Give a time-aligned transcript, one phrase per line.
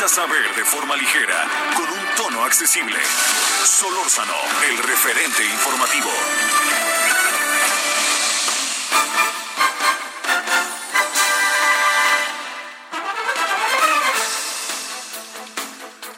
[0.00, 1.46] que necesitas saber de forma ligera,
[1.76, 2.98] con un tono accesible.
[3.64, 4.34] Solórzano,
[4.68, 6.10] el referente informativo.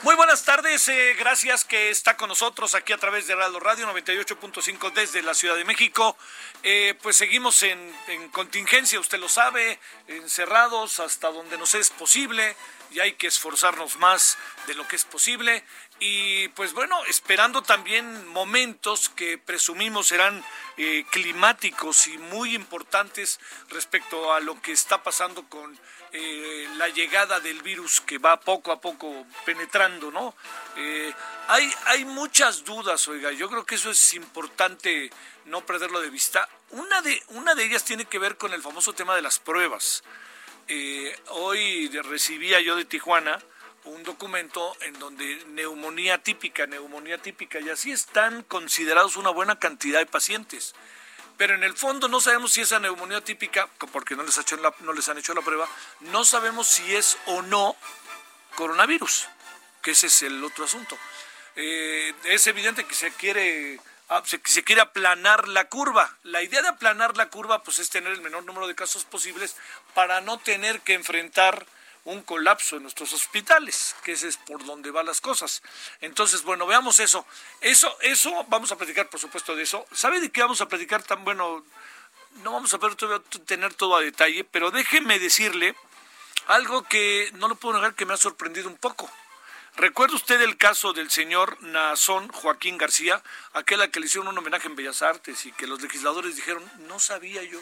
[0.02, 3.92] Muy buenas tardes, eh, gracias que está con nosotros aquí a través de Radio Radio
[3.92, 6.16] 98.5 desde la Ciudad de México.
[6.62, 7.78] Eh, pues seguimos en,
[8.08, 9.78] en contingencia, usted lo sabe,
[10.08, 12.54] encerrados hasta donde nos es posible
[12.92, 15.64] y hay que esforzarnos más de lo que es posible.
[15.98, 20.44] Y pues bueno, esperando también momentos que presumimos serán
[20.76, 25.78] eh, climáticos y muy importantes respecto a lo que está pasando con
[26.12, 30.34] eh, la llegada del virus que va poco a poco penetrando, ¿no?
[30.76, 31.12] Eh,
[31.48, 35.10] hay, hay muchas dudas, oiga, yo creo que eso es importante
[35.46, 36.48] no perderlo de vista.
[36.70, 40.02] Una de, una de ellas tiene que ver con el famoso tema de las pruebas.
[40.68, 43.38] Eh, hoy recibía yo de Tijuana
[43.84, 49.98] un documento en donde neumonía típica, neumonía típica, y así están considerados una buena cantidad
[49.98, 50.74] de pacientes.
[51.36, 54.56] Pero en el fondo no sabemos si esa neumonía típica, porque no les, ha hecho
[54.58, 55.68] la- no les han hecho la prueba,
[56.00, 57.74] no sabemos si es o no
[58.54, 59.26] coronavirus,
[59.82, 60.96] que ese es el otro asunto.
[61.56, 63.80] Eh, es evidente que se quiere
[64.24, 66.16] se, se quiere aplanar la curva.
[66.22, 69.56] La idea de aplanar la curva pues es tener el menor número de casos posibles
[69.94, 71.66] para no tener que enfrentar
[72.04, 75.62] un colapso en nuestros hospitales, que ese es por donde van las cosas.
[76.00, 77.24] Entonces, bueno, veamos eso.
[77.60, 79.86] Eso, eso, vamos a platicar, por supuesto, de eso.
[79.92, 81.64] ¿Sabe de qué vamos a platicar tan bueno?
[82.42, 82.78] No vamos a
[83.46, 85.76] tener todo a detalle, pero déjeme decirle
[86.48, 89.10] algo que no lo puedo negar que me ha sorprendido un poco.
[89.76, 93.22] ¿Recuerda usted el caso del señor Nazón Joaquín García,
[93.54, 96.62] aquel a que le hicieron un homenaje en Bellas Artes y que los legisladores dijeron,
[96.86, 97.58] no sabía yo,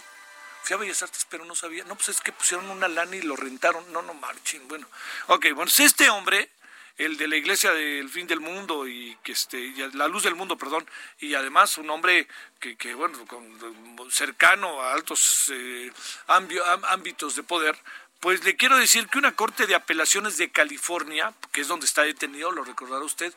[0.62, 3.22] fui a Bellas Artes pero no sabía, no, pues es que pusieron una lana y
[3.22, 4.88] lo rentaron, no, no marchen, bueno.
[5.28, 6.50] Ok, bueno, pues este hombre,
[6.98, 10.34] el de la iglesia del fin del mundo y que este, y la luz del
[10.34, 10.84] mundo, perdón,
[11.21, 12.27] y además un hombre
[12.59, 15.92] que, que bueno, con- cercano a altos eh,
[16.27, 17.78] ámbitos de poder,
[18.20, 22.03] pues le quiero decir que una corte de apelaciones de California, que es donde está
[22.03, 23.34] detenido, lo recordará usted,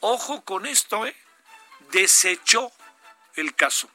[0.00, 1.16] ojo con esto, ¿eh?
[1.90, 2.70] desechó
[3.34, 3.88] el caso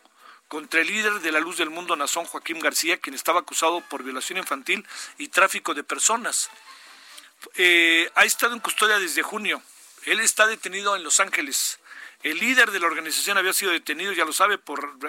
[0.52, 4.04] contra el líder de la luz del mundo, Nazón Joaquín García, quien estaba acusado por
[4.04, 4.86] violación infantil
[5.18, 6.50] y tráfico de personas.
[7.56, 9.64] Eh, ha estado en custodia desde junio.
[10.04, 11.80] Él está detenido en Los Ángeles.
[12.24, 15.00] El líder de la organización había sido detenido, ya lo sabe, por,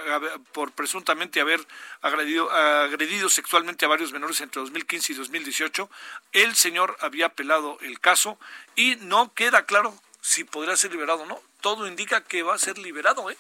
[0.75, 1.67] presuntamente haber
[2.01, 5.91] agredido, agredido sexualmente a varios menores entre 2015 y 2018.
[6.33, 8.39] El señor había apelado el caso
[8.77, 11.41] y no queda claro si podrá ser liberado o no.
[11.61, 13.37] Todo indica que va a ser liberado, ¿eh?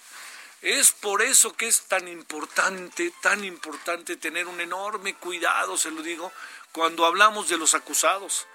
[0.61, 6.03] Es por eso que es tan importante, tan importante tener un enorme cuidado, se lo
[6.03, 6.32] digo,
[6.71, 8.47] cuando hablamos de los acusados.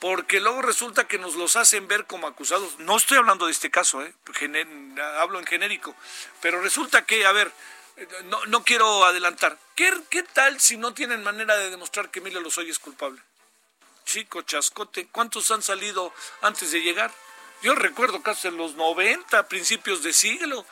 [0.00, 2.78] Porque luego resulta que nos los hacen ver como acusados.
[2.78, 4.14] No estoy hablando de este caso, ¿eh?
[5.18, 5.94] Hablo en genérico.
[6.40, 7.52] Pero resulta que, a ver,
[8.24, 9.58] no, no quiero adelantar.
[9.76, 13.20] ¿Qué, ¿Qué tal si no tienen manera de demostrar que Emilio Lozoya es culpable?
[14.06, 17.12] Chico, chascote, ¿cuántos han salido antes de llegar?
[17.62, 20.64] Yo recuerdo casos en los 90, principios de siglo.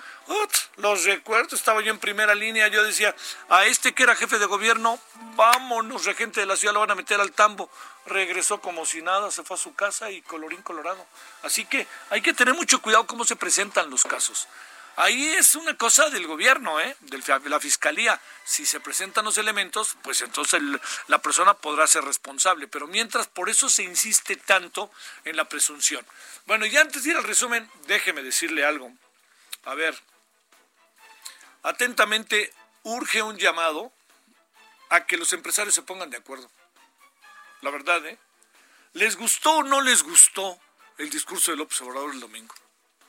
[0.77, 2.69] Los recuerdo, estaba yo en primera línea.
[2.69, 3.15] Yo decía,
[3.51, 4.99] a este que era jefe de gobierno,
[5.37, 7.71] vámonos, regente de la ciudad, lo van a meter al tambo.
[8.07, 11.05] Regresó como si nada, se fue a su casa y colorín colorado.
[11.43, 14.49] Así que hay que tener mucho cuidado cómo se presentan los casos.
[14.97, 16.97] Ahí es una cosa del gobierno, ¿eh?
[17.01, 18.21] de la fiscalía.
[18.45, 22.67] Si se presentan los elementos, pues entonces el- la persona podrá ser responsable.
[22.67, 24.91] Pero mientras, por eso se insiste tanto
[25.25, 26.05] en la presunción.
[26.49, 28.91] Bueno, y antes de ir al resumen, déjeme decirle algo.
[29.65, 29.95] A ver,
[31.63, 32.51] atentamente
[32.85, 33.93] urge un llamado
[34.89, 36.51] a que los empresarios se pongan de acuerdo.
[37.61, 38.19] La verdad, ¿eh?
[38.95, 40.59] ¿Les gustó o no les gustó
[40.97, 42.55] el discurso de López Obrador el domingo?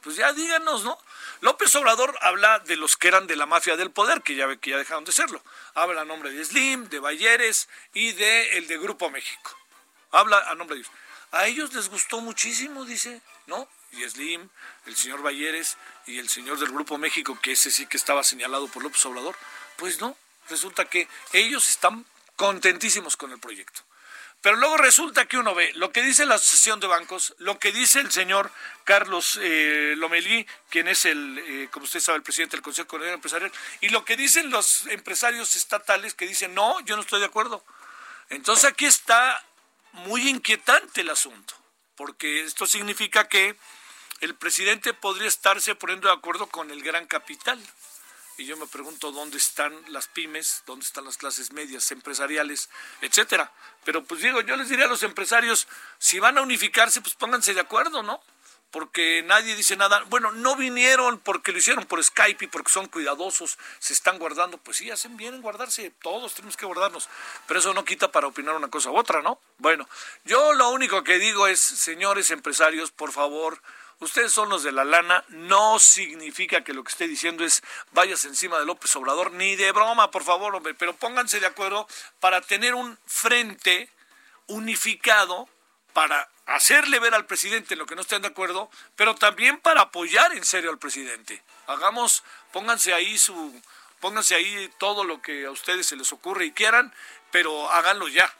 [0.01, 0.99] Pues ya díganos, ¿no?
[1.39, 4.59] López Obrador habla de los que eran de la mafia del poder, que ya ve
[4.59, 5.41] que ya dejaron de serlo.
[5.75, 9.57] Habla a nombre de Slim, de Bayeres y de el de Grupo México.
[10.11, 10.85] Habla a nombre de.
[11.31, 13.67] A ellos les gustó muchísimo, dice, ¿no?
[13.91, 14.49] Y Slim,
[14.85, 18.67] el señor Bayeres y el señor del Grupo México, que ese sí que estaba señalado
[18.67, 19.35] por López Obrador.
[19.77, 20.15] Pues no,
[20.49, 22.05] resulta que ellos están
[22.35, 23.81] contentísimos con el proyecto.
[24.41, 27.73] Pero luego resulta que uno ve lo que dice la Asociación de Bancos, lo que
[27.73, 28.49] dice el señor
[28.85, 33.15] Carlos eh, Lomelí, quien es el, eh, como usted sabe, el presidente del Consejo Coordinador
[33.15, 37.25] Empresarial, y lo que dicen los empresarios estatales que dicen, no, yo no estoy de
[37.25, 37.65] acuerdo.
[38.29, 39.43] Entonces aquí está
[39.93, 41.53] muy inquietante el asunto,
[41.95, 43.57] porque esto significa que
[44.21, 47.59] el presidente podría estarse poniendo de acuerdo con el gran capital
[48.39, 52.69] y yo me pregunto dónde están las pymes, dónde están las clases medias empresariales,
[53.01, 53.51] etcétera.
[53.83, 57.53] Pero pues digo, yo les diría a los empresarios, si van a unificarse, pues pónganse
[57.53, 58.21] de acuerdo, ¿no?
[58.71, 60.03] Porque nadie dice nada.
[60.09, 64.57] Bueno, no vinieron porque lo hicieron por Skype y porque son cuidadosos, se están guardando.
[64.57, 67.09] Pues sí, hacen bien en guardarse, todos tenemos que guardarnos.
[67.47, 69.39] Pero eso no quita para opinar una cosa u otra, ¿no?
[69.57, 69.87] Bueno,
[70.23, 73.61] yo lo único que digo es, señores empresarios, por favor,
[73.99, 77.61] ustedes son los de la lana, no significa que lo que esté diciendo es
[77.91, 81.87] vayas encima de López Obrador, ni de broma, por favor, hombre, pero pónganse de acuerdo
[82.19, 83.89] para tener un frente
[84.47, 85.47] unificado
[85.99, 90.31] para hacerle ver al presidente lo que no estén de acuerdo, pero también para apoyar
[90.31, 91.43] en serio al presidente.
[91.67, 92.23] Hagamos,
[92.53, 93.61] pónganse ahí su,
[93.99, 96.95] pónganse ahí todo lo que a ustedes se les ocurre y quieran,
[97.31, 98.33] pero háganlo ya.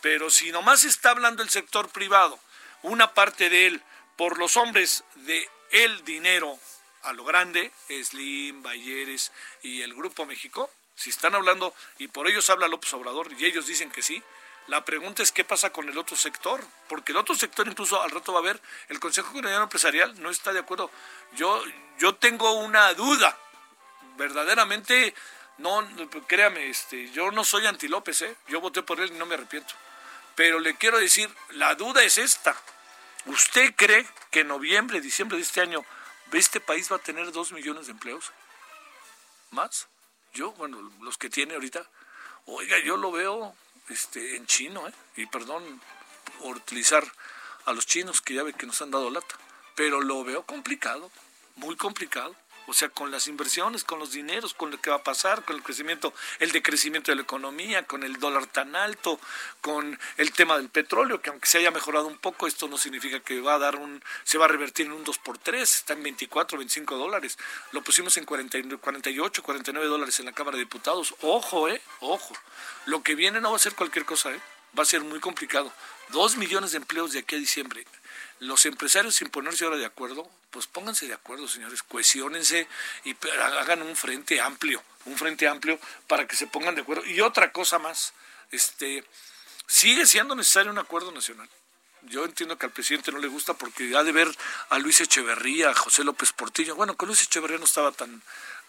[0.00, 2.38] Pero si nomás está hablando el sector privado,
[2.82, 3.82] una parte de él,
[4.16, 6.60] por los hombres de el dinero
[7.02, 12.48] a lo grande, Slim, Bayeres y el Grupo México, si están hablando, y por ellos
[12.50, 14.22] habla López Obrador, y ellos dicen que sí,
[14.66, 18.10] la pregunta es qué pasa con el otro sector, porque el otro sector incluso al
[18.10, 20.90] rato va a ver, el Consejo Coordinador Empresarial no está de acuerdo.
[21.36, 21.62] Yo,
[21.98, 23.36] yo tengo una duda,
[24.16, 25.14] verdaderamente,
[25.58, 25.86] no,
[26.26, 28.36] créame, este, yo no soy anti López, ¿eh?
[28.48, 29.74] yo voté por él y no me arrepiento.
[30.36, 32.56] Pero le quiero decir, la duda es esta,
[33.26, 35.84] ¿Usted cree que en noviembre, diciembre de este año,
[36.32, 38.32] este país va a tener dos millones de empleos?
[39.50, 39.88] ¿Más?
[40.32, 41.84] Yo, bueno, los que tiene ahorita.
[42.46, 43.54] Oiga, yo lo veo
[43.90, 44.92] este, en chino, ¿eh?
[45.16, 45.80] Y perdón
[46.38, 47.04] por utilizar
[47.66, 49.36] a los chinos, que ya ve que nos han dado lata.
[49.74, 51.10] Pero lo veo complicado,
[51.56, 52.34] muy complicado.
[52.70, 55.56] O sea, con las inversiones, con los dineros, con lo que va a pasar, con
[55.56, 59.18] el crecimiento, el decrecimiento de la economía, con el dólar tan alto,
[59.60, 63.18] con el tema del petróleo, que aunque se haya mejorado un poco, esto no significa
[63.18, 65.94] que va a dar un, se va a revertir en un 2 por 3 está
[65.94, 67.38] en 24, 25 dólares.
[67.72, 71.16] Lo pusimos en 48, 49 dólares en la Cámara de Diputados.
[71.22, 72.34] Ojo, eh, ojo.
[72.86, 74.40] Lo que viene no va a ser cualquier cosa, eh.
[74.78, 75.72] Va a ser muy complicado.
[76.10, 77.84] Dos millones de empleos de aquí a diciembre
[78.40, 82.66] los empresarios sin ponerse ahora de acuerdo, pues pónganse de acuerdo, señores, cohesiónense
[83.04, 83.14] y
[83.58, 87.04] hagan un frente amplio, un frente amplio para que se pongan de acuerdo.
[87.04, 88.14] Y otra cosa más,
[88.50, 89.04] este,
[89.66, 91.48] sigue siendo necesario un acuerdo nacional.
[92.02, 94.34] Yo entiendo que al presidente no le gusta porque ha de ver
[94.70, 96.74] a Luis Echeverría, a José López Portillo.
[96.74, 98.22] Bueno, con Luis Echeverría no estaba tan,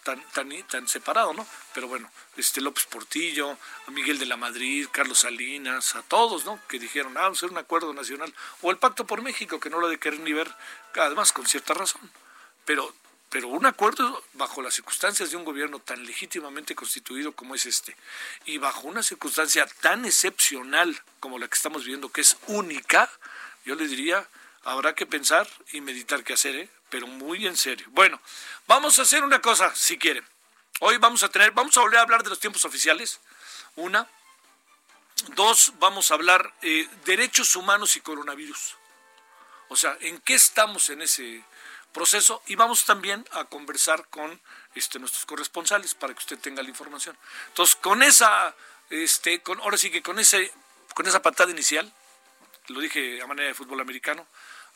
[0.03, 1.45] tan, tan, tan separado, ¿no?
[1.74, 3.57] Pero bueno, este López Portillo,
[3.88, 6.59] a Miguel de la Madrid, Carlos Salinas, a todos, ¿no?
[6.68, 8.33] Que dijeron, ah, vamos a hacer un acuerdo nacional.
[8.62, 10.51] O el Pacto por México, que no lo de querer ni ver,
[10.95, 12.12] además con cierta razón.
[12.65, 12.94] Pero,
[13.30, 17.95] pero un acuerdo bajo las circunstancias de un gobierno tan legítimamente constituido como es este,
[18.45, 23.09] y bajo una circunstancia tan excepcional como la que estamos viendo, que es única,
[23.65, 24.27] yo le diría,
[24.63, 26.69] habrá que pensar y meditar qué hacer, ¿eh?
[26.90, 27.88] pero muy en serio.
[27.92, 28.19] Bueno,
[28.68, 30.25] vamos a hacer una cosa, si quieren.
[30.80, 33.19] Hoy vamos a tener, vamos a volver a hablar de los tiempos oficiales.
[33.75, 34.08] Una.
[35.35, 38.76] Dos, vamos a hablar eh, derechos humanos y coronavirus.
[39.69, 41.44] O sea, ¿en qué estamos en ese
[41.94, 42.42] proceso?
[42.47, 44.42] Y vamos también a conversar con
[44.74, 47.18] este, nuestros corresponsales para que usted tenga la información.
[47.50, 48.56] Entonces, con esa,
[48.90, 50.52] este, con, ahora sí que con ese,
[50.95, 51.94] con esa patada inicial,
[52.68, 54.26] lo dije a manera de fútbol americano,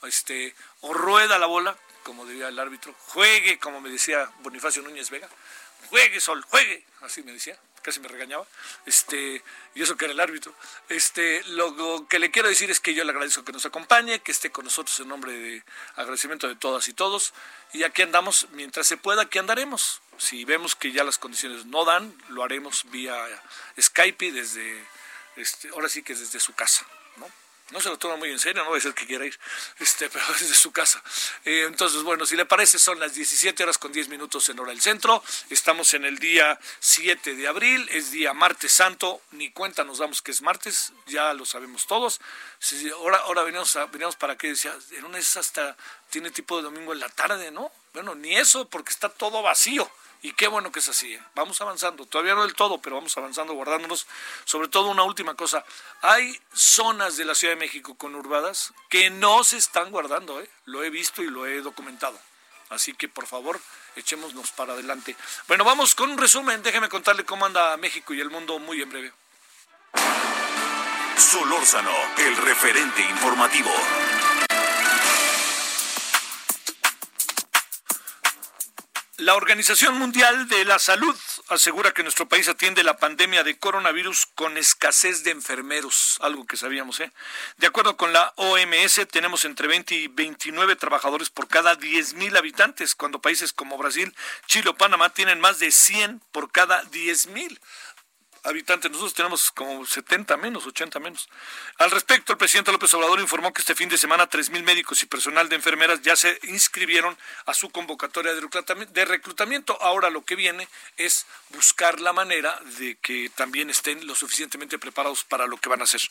[0.07, 5.09] este, o rueda la bola, como diría el árbitro, juegue, como me decía Bonifacio Núñez
[5.09, 5.27] Vega,
[5.89, 8.45] juegue Sol, juegue, así me decía, casi me regañaba,
[8.85, 9.43] este,
[9.73, 10.53] y eso que era el árbitro.
[10.89, 14.31] Este, lo que le quiero decir es que yo le agradezco que nos acompañe, que
[14.31, 15.63] esté con nosotros en nombre de
[15.95, 17.33] agradecimiento de todas y todos,
[17.73, 20.01] y aquí andamos, mientras se pueda, aquí andaremos.
[20.17, 23.15] Si vemos que ya las condiciones no dan, lo haremos vía
[23.79, 24.83] Skype desde,
[25.35, 26.85] este, ahora sí que desde su casa.
[27.17, 27.44] No
[27.81, 29.37] se lo toma muy en serio, no va a ser que quiera ir,
[29.79, 31.03] este, pero es de su casa.
[31.43, 34.71] Eh, entonces, bueno, si le parece, son las 17 horas con 10 minutos en hora
[34.71, 35.23] del centro.
[35.49, 40.21] Estamos en el día 7 de abril, es día martes santo, ni cuenta nos damos
[40.21, 42.19] que es martes, ya lo sabemos todos.
[42.93, 45.75] ahora, ahora venimos, venimos para que decía, en una es hasta
[46.09, 47.71] tiene tipo de domingo en la tarde, ¿no?
[47.93, 49.89] Bueno, ni eso, porque está todo vacío.
[50.25, 51.13] Y qué bueno que es así.
[51.13, 51.21] ¿eh?
[51.35, 54.07] Vamos avanzando, todavía no del todo, pero vamos avanzando, guardándonos.
[54.43, 55.63] Sobre todo una última cosa,
[56.01, 60.49] hay zonas de la Ciudad de México conurbadas que no se están guardando, ¿eh?
[60.65, 62.19] lo he visto y lo he documentado.
[62.69, 63.61] Así que por favor,
[63.95, 65.15] echémonos para adelante.
[65.47, 66.63] Bueno, vamos con un resumen.
[66.63, 69.13] Déjeme contarle cómo anda México y el mundo muy en breve.
[71.19, 73.69] Solórzano, el referente informativo.
[79.17, 81.15] La Organización Mundial de la Salud
[81.47, 86.57] asegura que nuestro país atiende la pandemia de coronavirus con escasez de enfermeros, algo que
[86.57, 87.13] sabíamos, ¿eh?
[87.55, 92.35] De acuerdo con la OMS, tenemos entre 20 y 29 trabajadores por cada 10 mil
[92.35, 94.13] habitantes, cuando países como Brasil,
[94.47, 97.61] Chile o Panamá tienen más de 100 por cada 10 mil
[98.45, 98.89] habitantes.
[98.91, 101.29] Nosotros tenemos como 70 menos, 80 menos.
[101.77, 105.05] Al respecto, el presidente López Obrador informó que este fin de semana 3.000 médicos y
[105.05, 109.77] personal de enfermeras ya se inscribieron a su convocatoria de reclutamiento.
[109.81, 115.23] Ahora lo que viene es buscar la manera de que también estén lo suficientemente preparados
[115.23, 116.01] para lo que van a hacer.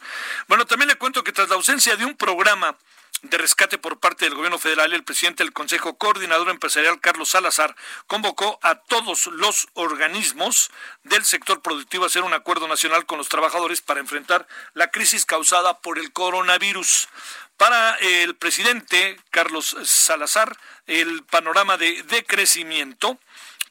[0.48, 2.76] Bueno, también le cuento que tras la ausencia de un programa
[3.24, 7.74] de rescate por parte del gobierno federal, el presidente del Consejo Coordinador Empresarial, Carlos Salazar,
[8.06, 10.70] convocó a todos los organismos
[11.04, 15.24] del sector productivo a hacer un acuerdo nacional con los trabajadores para enfrentar la crisis
[15.24, 17.08] causada por el coronavirus.
[17.56, 23.18] Para el presidente Carlos Salazar, el panorama de decrecimiento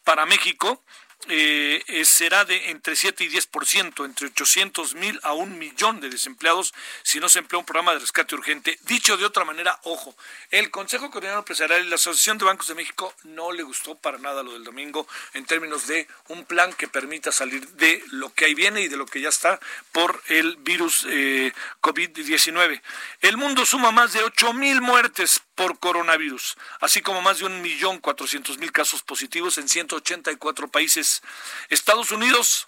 [0.03, 0.83] para México
[1.29, 6.73] eh, será de entre 7 y 10%, entre 800 mil a un millón de desempleados
[7.03, 8.77] si no se emplea un programa de rescate urgente.
[8.83, 10.15] Dicho de otra manera, ojo,
[10.51, 14.17] el Consejo Coordinador Empresarial y la Asociación de Bancos de México no le gustó para
[14.17, 18.45] nada lo del domingo en términos de un plan que permita salir de lo que
[18.45, 19.59] ahí viene y de lo que ya está
[19.91, 22.81] por el virus eh, COVID-19.
[23.21, 27.61] El mundo suma más de 8 mil muertes por coronavirus, así como más de un
[27.61, 31.21] millón cuatrocientos mil casos positivos en 184 países.
[31.69, 32.67] Estados Unidos,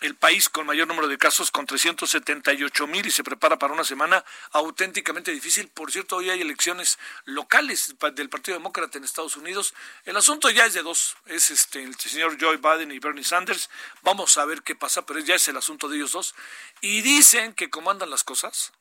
[0.00, 3.84] el país con mayor número de casos, con 378 mil y se prepara para una
[3.84, 5.68] semana auténticamente difícil.
[5.68, 9.74] Por cierto, hoy hay elecciones locales del Partido Demócrata en Estados Unidos.
[10.04, 13.68] El asunto ya es de dos, es este el señor Joe Biden y Bernie Sanders.
[14.02, 16.34] Vamos a ver qué pasa, pero ya es el asunto de ellos dos.
[16.80, 18.72] Y dicen que como andan las cosas,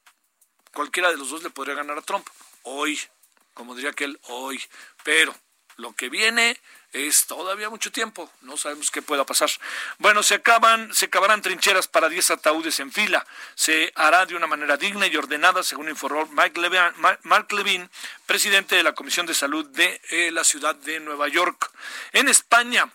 [0.74, 2.28] cualquiera de los dos le podría ganar a Trump.
[2.64, 3.00] Hoy,
[3.60, 4.64] como diría aquel, hoy.
[5.04, 5.36] Pero
[5.76, 6.58] lo que viene
[6.94, 9.50] es todavía mucho tiempo, no sabemos qué pueda pasar.
[9.98, 13.28] Bueno, se acaban, se acabarán trincheras para 10 ataúdes en fila.
[13.56, 16.80] Se hará de una manera digna y ordenada, según informó Mike Levin,
[17.24, 17.90] Mark Levin,
[18.26, 21.70] presidente de la Comisión de Salud de eh, la ciudad de Nueva York.
[22.14, 22.90] En España,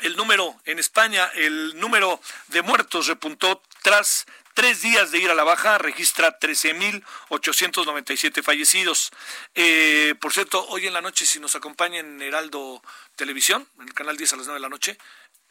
[0.00, 4.26] el número, en España, el número de muertos repuntó tras
[4.56, 9.10] tres días de ir a la baja, registra 13.897 fallecidos.
[9.54, 12.82] Eh, por cierto, hoy en la noche, si nos acompaña en Heraldo
[13.16, 14.96] Televisión, en el canal 10 a las 9 de la noche,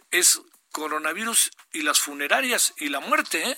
[0.10, 3.56] es coronavirus y las funerarias y la muerte, ¿eh?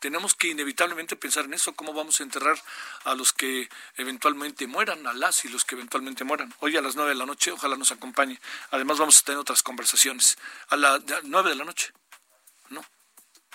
[0.00, 2.60] tenemos que inevitablemente pensar en eso, cómo vamos a enterrar
[3.04, 6.52] a los que eventualmente mueran, a las y los que eventualmente mueran.
[6.58, 8.40] Hoy a las 9 de la noche, ojalá nos acompañe.
[8.72, 10.38] Además vamos a tener otras conversaciones.
[10.70, 11.92] A las 9 de la noche.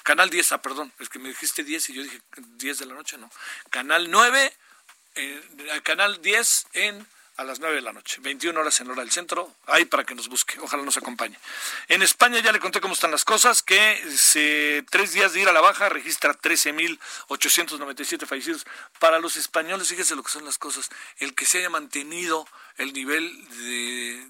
[0.07, 2.93] Canal 10, ah, perdón, es que me dijiste 10 y yo dije 10 de la
[2.93, 3.29] noche, no.
[3.69, 4.53] Canal 9,
[5.15, 9.11] eh, Canal 10 en a las 9 de la noche, 21 horas en hora del
[9.11, 11.37] centro, ahí para que nos busque, ojalá nos acompañe.
[11.89, 15.49] En España ya le conté cómo están las cosas, que se, tres días de ir
[15.49, 18.65] a la baja registra 13.897 fallecidos.
[18.99, 22.47] Para los españoles, fíjese lo que son las cosas, el que se haya mantenido
[22.77, 23.29] el nivel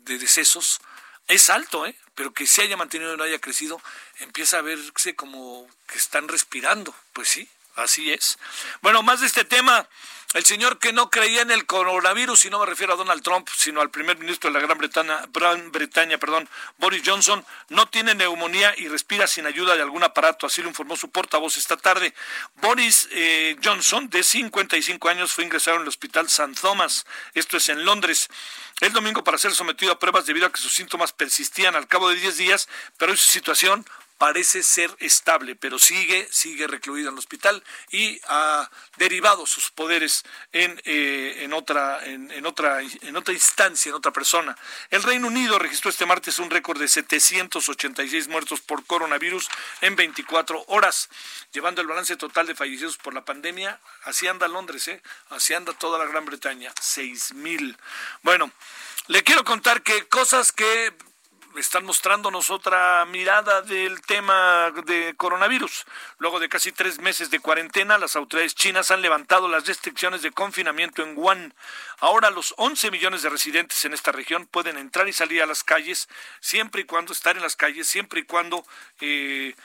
[0.05, 0.81] de decesos,
[1.27, 1.95] es alto, ¿eh?
[2.15, 3.81] pero que se haya mantenido y no haya crecido,
[4.19, 6.95] empieza a verse como que están respirando.
[7.13, 8.37] Pues sí, así es.
[8.81, 9.87] Bueno, más de este tema.
[10.33, 13.47] El señor que no creía en el coronavirus, y no me refiero a Donald Trump,
[13.55, 18.13] sino al primer ministro de la Gran Bretaña, Gran Bretaña perdón, Boris Johnson, no tiene
[18.13, 22.13] neumonía y respira sin ayuda de algún aparato, así lo informó su portavoz esta tarde.
[22.55, 26.59] Boris eh, Johnson, de 55 años, fue ingresado en el hospital St.
[26.59, 28.27] Thomas, esto es en Londres,
[28.81, 32.09] el domingo para ser sometido a pruebas debido a que sus síntomas persistían al cabo
[32.09, 32.67] de 10 días,
[32.97, 33.85] pero en su situación
[34.17, 40.23] parece ser estable, pero sigue, sigue recluido en el hospital y ha derivado sus poderes
[40.51, 44.57] en, eh, en, otra, en, otra, en otra instancia, en otra persona.
[44.89, 49.49] El Reino Unido registró este martes un récord de 786 muertos por coronavirus
[49.81, 51.09] en 24 horas,
[51.51, 53.79] llevando el balance total de fallecidos por la pandemia.
[54.03, 55.01] Así anda Londres, ¿eh?
[55.29, 57.77] así anda toda la Gran Bretaña, 6.000.
[58.23, 58.51] Bueno,
[59.07, 60.93] le quiero contar que cosas que
[61.61, 65.85] están mostrándonos otra mirada del tema de coronavirus.
[66.17, 70.31] Luego de casi tres meses de cuarentena, las autoridades chinas han levantado las restricciones de
[70.31, 71.53] confinamiento en Wuhan.
[71.99, 75.63] Ahora los 11 millones de residentes en esta región pueden entrar y salir a las
[75.63, 76.07] calles,
[76.39, 78.65] siempre y cuando estar en las calles, siempre y cuando
[79.01, 79.55] eh,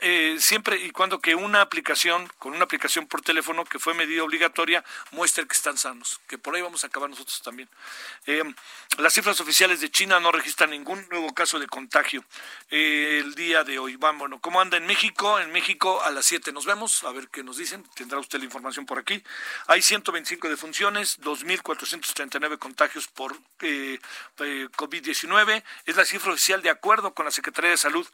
[0.00, 4.22] eh, siempre, y cuando que una aplicación, con una aplicación por teléfono que fue medida
[4.22, 7.68] obligatoria, muestre que están sanos, que por ahí vamos a acabar nosotros también.
[8.26, 8.42] Eh,
[8.98, 12.24] las cifras oficiales de China no registran ningún caso de contagio
[12.70, 13.96] el día de hoy.
[13.96, 15.38] Bueno, ¿cómo anda en México?
[15.38, 18.44] En México a las 7 nos vemos, a ver qué nos dicen, tendrá usted la
[18.44, 19.22] información por aquí.
[19.66, 23.98] Hay 125 defunciones, 2.000 439 contagios por eh,
[24.40, 25.62] eh COVID-19.
[25.86, 28.04] Es la cifra oficial de acuerdo con la Secretaría de Salud.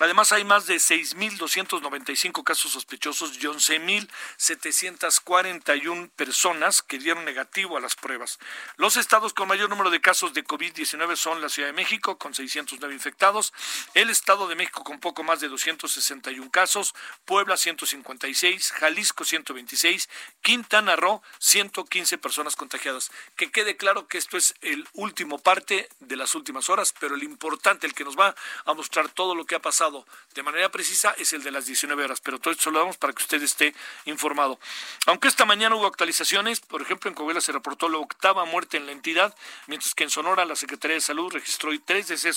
[0.00, 7.94] Además, hay más de 6.295 casos sospechosos y 11.741 personas que dieron negativo a las
[7.96, 8.38] pruebas.
[8.76, 12.34] Los estados con mayor número de casos de COVID-19 son la Ciudad de México, con
[12.48, 13.52] 609 infectados,
[13.94, 16.94] el Estado de México con poco más de 261 casos,
[17.24, 20.08] Puebla 156, Jalisco 126,
[20.42, 23.10] Quintana Roo 115 personas contagiadas.
[23.36, 27.22] Que quede claro que esto es el último parte de las últimas horas, pero el
[27.22, 28.34] importante, el que nos va
[28.64, 32.04] a mostrar todo lo que ha pasado de manera precisa es el de las 19
[32.04, 34.58] horas, pero todo esto lo damos para que usted esté informado.
[35.06, 38.86] Aunque esta mañana hubo actualizaciones, por ejemplo, en Coahuila se reportó la octava muerte en
[38.86, 39.34] la entidad,
[39.66, 42.31] mientras que en Sonora la Secretaría de Salud registró tres decesos,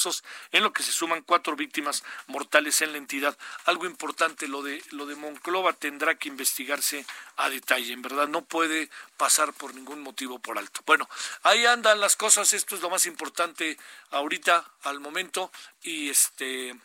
[0.51, 3.37] en lo que se suman cuatro víctimas mortales en la entidad.
[3.65, 7.05] Algo importante, lo de, lo de Monclova tendrá que investigarse
[7.37, 10.81] a detalle, en verdad no puede pasar por ningún motivo por alto.
[10.85, 11.09] Bueno,
[11.43, 13.77] ahí andan las cosas, esto es lo más importante
[14.11, 16.75] ahorita, al momento, y este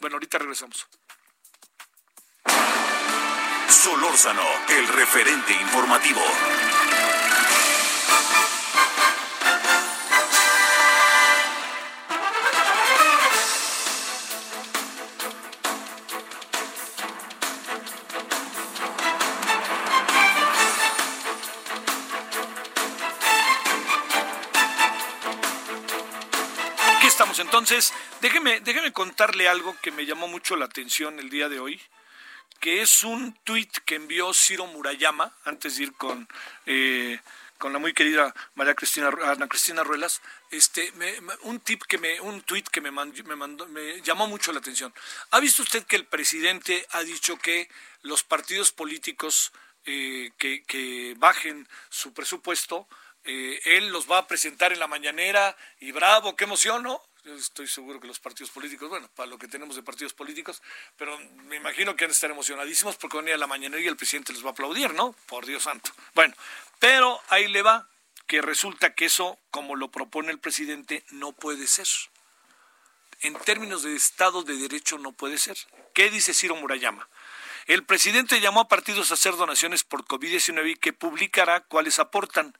[0.00, 0.86] bueno, ahorita regresamos.
[3.68, 6.20] Solórzano, el referente informativo.
[27.70, 31.80] Entonces, déjeme, déjeme contarle algo que me llamó mucho la atención el día de hoy,
[32.58, 36.28] que es un tuit que envió Ciro Murayama, antes de ir con,
[36.66, 37.20] eh,
[37.58, 40.92] con la muy querida María Cristina, Ana Cristina Ruelas, este,
[41.42, 44.92] un tip que me, un tuit que me, me, mandó, me llamó mucho la atención.
[45.30, 47.68] ¿Ha visto usted que el presidente ha dicho que
[48.02, 49.52] los partidos políticos
[49.84, 52.88] eh, que, que bajen su presupuesto,
[53.22, 56.84] eh, él los va a presentar en la mañanera y bravo, qué emoción.
[57.24, 60.62] Yo estoy seguro que los partidos políticos, bueno, para lo que tenemos de partidos políticos,
[60.96, 63.78] pero me imagino que han de estar emocionadísimos porque van a ir a la mañana
[63.78, 65.12] y el presidente les va a aplaudir, ¿no?
[65.26, 65.90] Por Dios santo.
[66.14, 66.34] Bueno,
[66.78, 67.88] pero ahí le va,
[68.26, 71.86] que resulta que eso, como lo propone el presidente, no puede ser.
[73.20, 75.58] En términos de Estado de Derecho no puede ser.
[75.92, 77.06] ¿Qué dice Ciro Murayama?
[77.66, 82.56] El presidente llamó a partidos a hacer donaciones por COVID-19 y que publicará cuáles aportan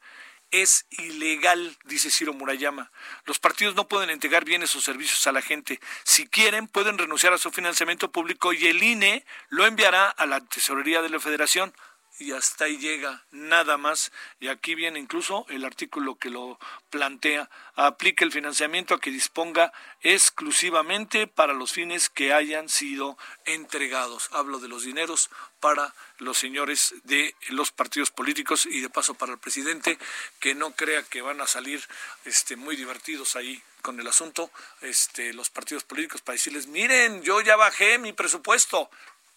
[0.51, 2.91] es ilegal, dice Ciro Murayama.
[3.25, 5.81] Los partidos no pueden entregar bienes o servicios a la gente.
[6.05, 10.41] Si quieren, pueden renunciar a su financiamiento público y el INE lo enviará a la
[10.41, 11.73] Tesorería de la Federación
[12.21, 14.13] y hasta ahí llega, nada más.
[14.41, 16.59] Y aquí viene incluso el artículo que lo
[16.91, 17.49] plantea.
[17.75, 24.29] Aplica el financiamiento a que disponga exclusivamente para los fines que hayan sido entregados.
[24.33, 25.31] Hablo de los dineros
[25.61, 29.99] para los señores de los partidos políticos y de paso para el presidente,
[30.41, 31.87] que no crea que van a salir
[32.25, 37.41] este, muy divertidos ahí con el asunto, este, los partidos políticos, para decirles, miren, yo
[37.41, 38.91] ya bajé mi presupuesto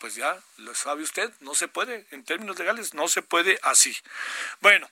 [0.04, 3.96] pues ya lo sabe usted, no se puede, en términos legales, no se puede así.
[4.60, 4.90] Bueno,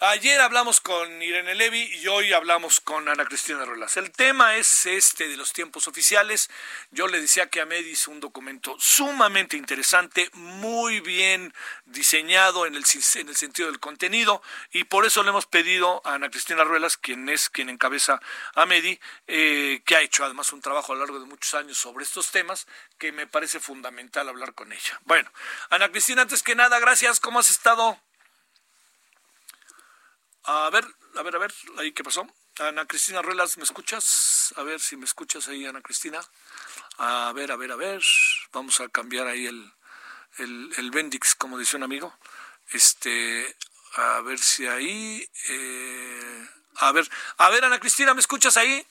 [0.00, 3.96] Ayer hablamos con Irene Levy y hoy hablamos con Ana Cristina Ruelas.
[3.96, 6.50] El tema es este de los tiempos oficiales.
[6.92, 11.52] Yo le decía que Amed hizo un documento sumamente interesante, muy bien
[11.84, 12.84] diseñado en el,
[13.16, 16.96] en el sentido del contenido y por eso le hemos pedido a Ana Cristina Ruelas,
[16.96, 18.20] quien es quien encabeza
[18.54, 21.76] a Medi, eh, que ha hecho además un trabajo a lo largo de muchos años
[21.76, 25.00] sobre estos temas, que me parece fundamental hablar con ella.
[25.06, 25.28] Bueno,
[25.70, 27.18] Ana Cristina, antes que nada, gracias.
[27.18, 27.98] ¿Cómo has estado?
[30.50, 32.26] A ver, a ver, a ver, ahí qué pasó.
[32.58, 34.54] Ana Cristina Ruelas, ¿me escuchas?
[34.56, 36.20] A ver si me escuchas ahí, Ana Cristina.
[36.96, 38.02] A ver, a ver, a ver.
[38.50, 39.70] Vamos a cambiar ahí el,
[40.38, 42.14] el, el Bendix, como dice un amigo.
[42.70, 43.54] Este,
[43.96, 45.22] a ver si ahí.
[45.50, 47.06] Eh, a ver,
[47.36, 48.86] a ver, Ana Cristina, ¿me escuchas ahí?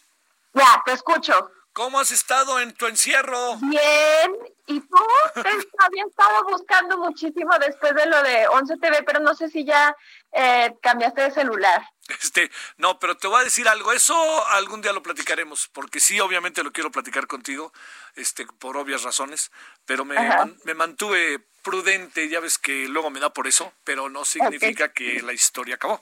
[0.54, 1.52] Ya, te escucho.
[1.74, 3.58] ¿Cómo has estado en tu encierro?
[3.58, 4.32] Bien.
[4.66, 4.98] ¿Y tú?
[5.28, 6.08] ¿Está bien?
[6.08, 9.96] ¿Está estado buscando muchísimo después de lo de 11 TV, pero no sé si ya
[10.32, 11.82] eh, cambiaste de celular.
[12.22, 16.20] Este, no, pero te voy a decir algo, eso algún día lo platicaremos, porque sí,
[16.20, 17.74] obviamente lo quiero platicar contigo,
[18.16, 19.52] este, por obvias razones,
[19.86, 20.16] pero me,
[20.64, 25.22] me mantuve prudente, ya ves que luego me da por eso, pero no significa que
[25.22, 26.02] la historia acabó.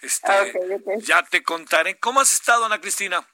[0.00, 0.32] Este,
[0.98, 1.98] ya te contaré.
[2.00, 3.24] ¿Cómo has estado, Ana Cristina?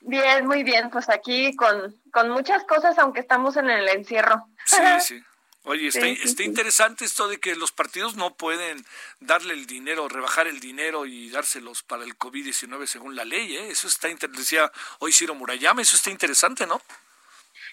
[0.00, 4.46] Bien, muy bien, pues aquí con, con muchas cosas, aunque estamos en el encierro.
[4.66, 5.24] Sí, sí.
[5.64, 8.84] Oye, está, está interesante esto de que los partidos no pueden
[9.20, 13.68] darle el dinero, rebajar el dinero y dárselos para el COVID-19 según la ley, ¿eh?
[13.70, 16.80] Eso está, decía hoy Ciro Murayama, eso está interesante, ¿no?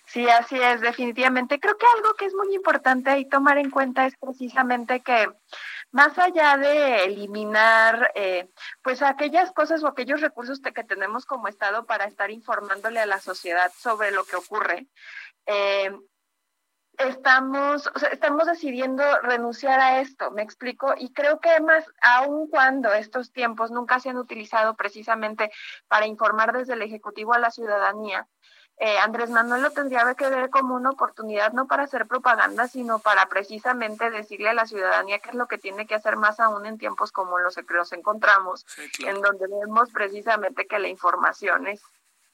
[0.08, 1.60] Sí, así es, definitivamente.
[1.60, 5.30] Creo que algo que es muy importante ahí tomar en cuenta es precisamente que
[5.91, 8.50] más allá de eliminar eh,
[8.82, 13.19] pues aquellas cosas o aquellos recursos que tenemos como Estado para estar informándole a la
[13.19, 14.88] sociedad sobre lo que ocurre,
[15.45, 15.91] eh,
[16.97, 23.31] estamos, estamos decidiendo renunciar a esto, me explico, y creo que además, aun cuando estos
[23.31, 25.51] tiempos nunca se han utilizado precisamente
[25.88, 28.27] para informar desde el Ejecutivo a la ciudadanía,
[28.79, 32.99] eh, Andrés Manuel lo tendría que ver como una oportunidad no para hacer propaganda, sino
[32.99, 36.67] para precisamente decirle a la ciudadanía qué es lo que tiene que hacer más aún
[36.67, 38.67] en tiempos como los que nos encontramos,
[38.99, 41.81] en donde vemos precisamente que la información es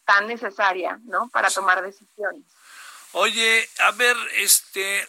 [0.03, 1.29] tan necesaria, ¿no?
[1.29, 2.43] Para tomar decisiones.
[3.15, 5.07] Oye, a ver, este,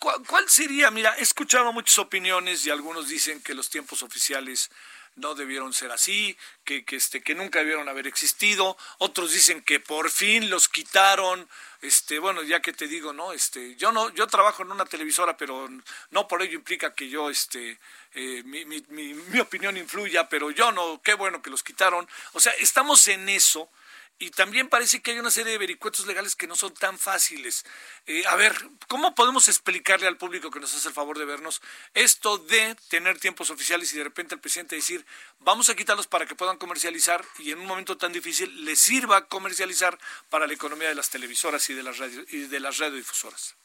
[0.00, 0.90] ¿cuál, sería?
[0.90, 4.72] Mira, he escuchado muchas opiniones y algunos dicen que los tiempos oficiales
[5.14, 8.76] no debieron ser así, que, que, este, que nunca debieron haber existido.
[8.98, 11.48] Otros dicen que por fin los quitaron.
[11.80, 15.36] Este, bueno, ya que te digo, no, este, yo no, yo trabajo en una televisora,
[15.36, 15.70] pero
[16.10, 17.78] no por ello implica que yo, este,
[18.14, 22.08] eh, mi, mi, mi, mi opinión influya, pero yo no, qué bueno que los quitaron.
[22.32, 23.70] O sea, estamos en eso
[24.18, 27.64] y también parece que hay una serie de vericuetos legales que no son tan fáciles.
[28.06, 28.54] Eh, a ver,
[28.88, 31.60] ¿cómo podemos explicarle al público que nos hace el favor de vernos
[31.94, 35.04] esto de tener tiempos oficiales y de repente el presidente decir,
[35.40, 39.26] vamos a quitarlos para que puedan comercializar y en un momento tan difícil les sirva
[39.26, 39.98] comercializar
[40.30, 43.56] para la economía de las televisoras y de las, radio, y de las radiodifusoras?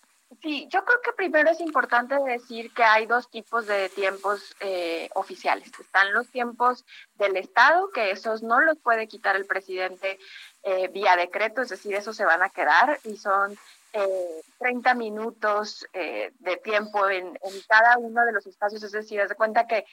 [0.41, 5.09] Sí, yo creo que primero es importante decir que hay dos tipos de tiempos eh,
[5.15, 5.71] oficiales.
[5.79, 10.19] Están los tiempos del Estado, que esos no los puede quitar el presidente
[10.61, 13.57] eh, vía decreto, es decir, esos se van a quedar y son
[13.91, 19.19] eh, 30 minutos eh, de tiempo en, en, cada uno de los espacios, es decir,
[19.19, 19.83] haz de cuenta que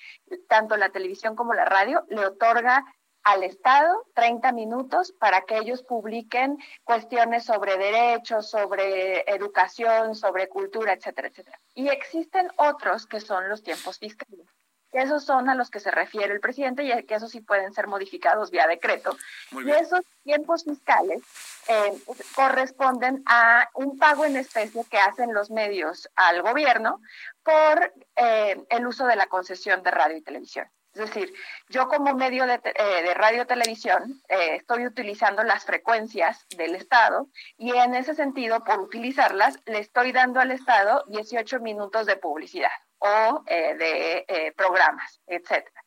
[0.49, 2.85] tanto la televisión como la radio le otorga
[3.27, 10.93] al Estado 30 minutos para que ellos publiquen cuestiones sobre derechos, sobre educación, sobre cultura,
[10.93, 11.61] etcétera, etcétera.
[11.75, 14.47] Y existen otros que son los tiempos fiscales.
[14.93, 17.73] Que esos son a los que se refiere el presidente y que esos sí pueden
[17.75, 19.17] ser modificados vía decreto.
[19.51, 21.21] Y esos tiempos fiscales
[21.67, 22.01] eh,
[22.37, 27.01] corresponden a un pago en especie que hacen los medios al gobierno
[27.43, 30.69] por eh, el uso de la concesión de radio y televisión.
[30.97, 31.31] Es decir,
[31.69, 37.29] yo como medio de, eh, radio televisión eh, estoy utilizando las frecuencias del Estado
[37.59, 42.71] y en ese sentido, por utilizarlas, le estoy dando al Estado 18 minutos de publicidad
[42.97, 45.85] o eh, de programas, etcétera.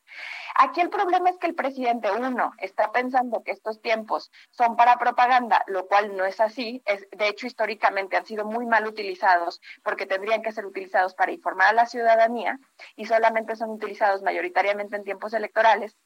[0.62, 4.98] Aquí el problema es que el presidente, uno, está pensando que estos tiempos son para
[4.98, 6.82] propaganda, lo cual no es así.
[6.84, 11.32] Es, de hecho, históricamente han sido muy mal utilizados porque tendrían que ser utilizados para
[11.32, 12.58] informar a la ciudadanía
[12.94, 15.96] y solamente son utilizados mayoritariamente en tiempos electorales.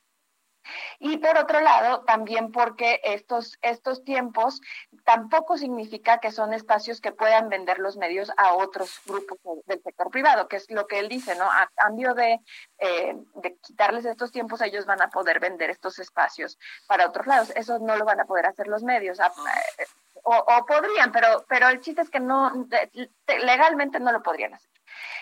[0.99, 4.61] Y por otro lado, también porque estos, estos tiempos
[5.05, 10.11] tampoco significa que son espacios que puedan vender los medios a otros grupos del sector
[10.11, 11.45] privado, que es lo que él dice, ¿no?
[11.45, 12.41] A cambio de,
[12.79, 17.53] eh, de quitarles estos tiempos, ellos van a poder vender estos espacios para otros lados.
[17.57, 19.21] Eso no lo van a poder hacer los medios.
[19.21, 19.33] Ah,
[19.79, 19.87] eh,
[20.23, 22.67] o, o, podrían, pero, pero el chiste es que no,
[23.27, 24.74] legalmente no lo podrían hacer.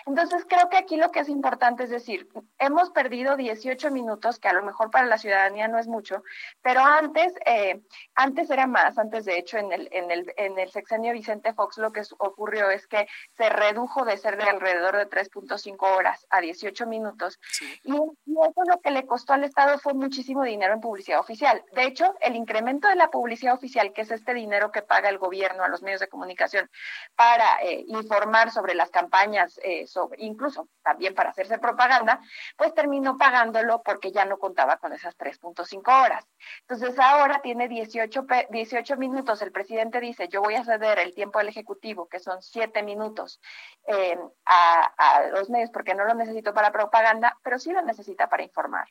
[0.05, 2.27] Entonces, creo que aquí lo que es importante es decir,
[2.59, 6.23] hemos perdido 18 minutos, que a lo mejor para la ciudadanía no es mucho,
[6.61, 7.81] pero antes, eh,
[8.15, 11.77] antes era más, antes de hecho en el, en, el, en el sexenio Vicente Fox
[11.77, 13.07] lo que ocurrió es que
[13.37, 17.39] se redujo de ser de alrededor de 3.5 horas a 18 minutos.
[17.83, 21.63] Y, y eso lo que le costó al Estado fue muchísimo dinero en publicidad oficial.
[21.73, 25.17] De hecho, el incremento de la publicidad oficial, que es este dinero que paga el
[25.17, 26.69] gobierno a los medios de comunicación
[27.15, 29.85] para eh, informar sobre las campañas eh,
[30.17, 32.19] incluso también para hacerse propaganda,
[32.57, 36.25] pues terminó pagándolo porque ya no contaba con esas 3.5 horas.
[36.61, 41.39] Entonces ahora tiene 18, 18 minutos, el presidente dice, yo voy a ceder el tiempo
[41.39, 43.41] del Ejecutivo, que son 7 minutos,
[43.87, 48.29] eh, a, a los medios porque no lo necesito para propaganda, pero sí lo necesita
[48.29, 48.87] para informar.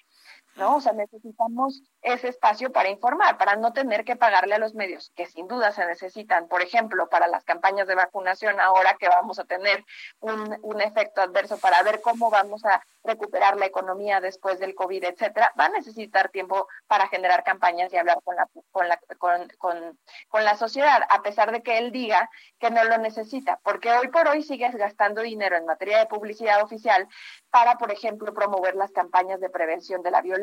[0.56, 0.76] ¿No?
[0.76, 5.10] O sea, necesitamos ese espacio para informar, para no tener que pagarle a los medios,
[5.14, 9.38] que sin duda se necesitan, por ejemplo, para las campañas de vacunación, ahora que vamos
[9.38, 9.84] a tener
[10.20, 15.04] un, un efecto adverso para ver cómo vamos a recuperar la economía después del COVID,
[15.04, 19.48] etcétera, va a necesitar tiempo para generar campañas y hablar con la, con la, con,
[19.58, 23.90] con, con la sociedad, a pesar de que él diga que no lo necesita, porque
[23.90, 27.08] hoy por hoy sigues gastando dinero en materia de publicidad oficial
[27.50, 30.41] para, por ejemplo, promover las campañas de prevención de la violencia,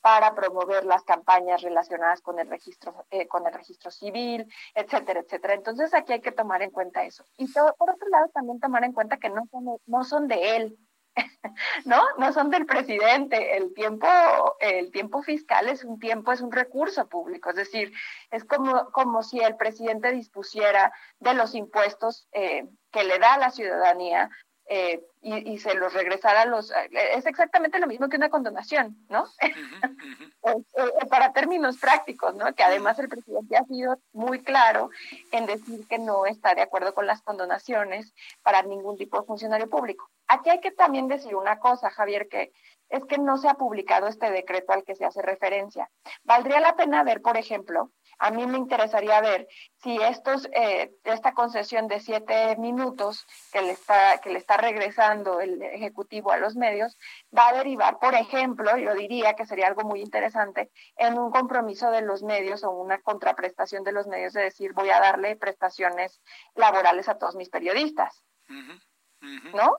[0.00, 5.54] para promover las campañas relacionadas con el registro, eh, con el registro civil, etcétera, etcétera.
[5.54, 7.24] Entonces aquí hay que tomar en cuenta eso.
[7.36, 10.78] Y por otro lado, también tomar en cuenta que no son, no son de él,
[11.84, 12.02] ¿no?
[12.18, 13.56] No son del presidente.
[13.56, 14.06] El tiempo,
[14.60, 17.50] el tiempo fiscal es un tiempo, es un recurso público.
[17.50, 17.92] Es decir,
[18.30, 23.38] es como, como si el presidente dispusiera de los impuestos eh, que le da a
[23.38, 24.30] la ciudadanía
[24.74, 26.70] eh, y, se los regresara a los...
[26.70, 29.26] Eh, es exactamente lo mismo que una condonación, ¿no?
[30.44, 32.52] Eh, para términos prácticos, ¿no?
[32.54, 34.90] Que además el presidente ha sido muy claro
[35.30, 39.70] en decir que no está de acuerdo con las condonaciones para ningún tipo de funcionario
[39.70, 40.10] público.
[40.26, 42.50] Aquí hay que también decir una cosa, Javier, que
[42.88, 45.88] es que no se ha publicado este decreto al que se hace referencia.
[46.24, 49.48] Valdría la pena ver, por ejemplo, a mí me interesaría ver
[49.82, 55.40] si estos, eh, esta concesión de siete minutos que le, está, que le está regresando
[55.40, 56.96] el Ejecutivo a los medios
[57.36, 61.90] va a derivar, por ejemplo, yo diría que sería algo muy interesante, en un compromiso
[61.90, 66.20] de los medios o una contraprestación de los medios de decir voy a darle prestaciones
[66.54, 68.24] laborales a todos mis periodistas.
[69.54, 69.76] ¿No?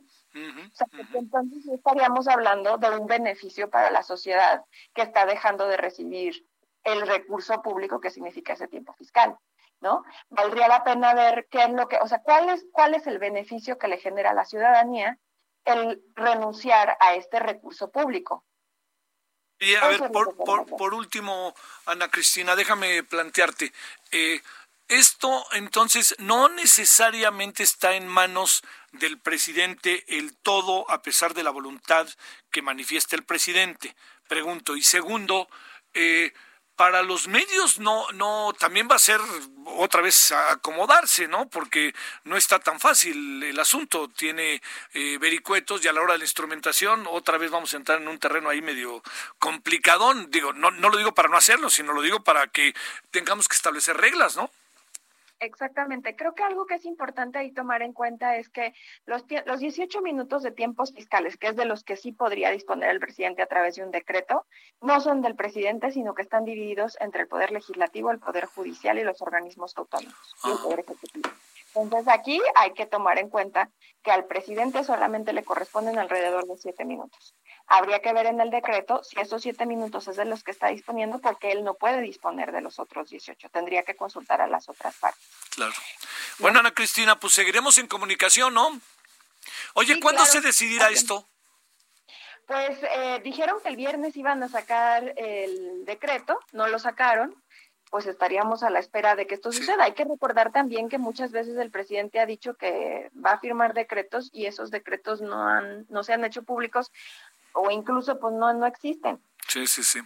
[1.14, 6.48] entonces estaríamos hablando de un beneficio para la sociedad que está dejando de recibir
[6.84, 9.38] el recurso público que significa ese tiempo fiscal,
[9.80, 10.04] ¿no?
[10.30, 13.20] Valdría la pena ver qué es lo que, o sea, cuál es, cuál es el
[13.20, 15.18] beneficio que le genera a la ciudadanía
[15.66, 18.46] el renunciar a este recurso público.
[19.60, 23.72] Y a ver, por, por, último, Ana Cristina, déjame plantearte,
[24.12, 24.42] eh,
[24.90, 31.52] esto entonces no necesariamente está en manos del presidente el todo a pesar de la
[31.52, 32.08] voluntad
[32.52, 33.96] que manifiesta el presidente,
[34.28, 34.76] pregunto.
[34.76, 35.48] Y segundo,
[35.94, 36.34] eh,
[36.76, 39.20] para los medios no, no, también va a ser
[39.66, 41.48] otra vez acomodarse, ¿no?
[41.50, 44.10] Porque no está tan fácil el asunto.
[44.10, 44.62] Tiene
[44.94, 48.08] eh, vericuetos y a la hora de la instrumentación otra vez vamos a entrar en
[48.08, 49.04] un terreno ahí medio
[49.40, 50.32] complicadón.
[50.32, 52.74] Digo, no, no lo digo para no hacerlo, sino lo digo para que
[53.12, 54.50] tengamos que establecer reglas, ¿no?
[55.44, 56.16] Exactamente.
[56.16, 58.74] Creo que algo que es importante ahí tomar en cuenta es que
[59.06, 62.90] los, los 18 minutos de tiempos fiscales, que es de los que sí podría disponer
[62.90, 64.46] el presidente a través de un decreto,
[64.82, 68.98] no son del presidente, sino que están divididos entre el Poder Legislativo, el Poder Judicial
[68.98, 71.30] y los organismos autónomos y el Poder Ejecutivo.
[71.76, 73.70] Entonces aquí hay que tomar en cuenta
[74.04, 77.36] que al presidente solamente le corresponden alrededor de siete minutos.
[77.68, 80.68] Habría que ver en el decreto si esos siete minutos es de los que está
[80.68, 83.50] disponiendo, porque él no puede disponer de los otros 18.
[83.50, 85.24] Tendría que consultar a las otras partes.
[85.52, 85.74] Claro.
[86.40, 88.80] Bueno, Ana Cristina, pues seguiremos en comunicación, ¿no?
[89.76, 91.28] Oye, ¿cuándo se decidirá esto?
[92.46, 97.42] Pues eh, dijeron que el viernes iban a sacar el decreto, no lo sacaron,
[97.94, 99.84] pues estaríamos a la espera de que esto suceda.
[99.84, 103.76] Hay que recordar también que muchas veces el presidente ha dicho que va a firmar
[103.76, 106.92] decretos y esos decretos no han no se han hecho públicos
[107.52, 109.22] o incluso pues no, no existen.
[109.48, 110.00] Sí, sí, sí.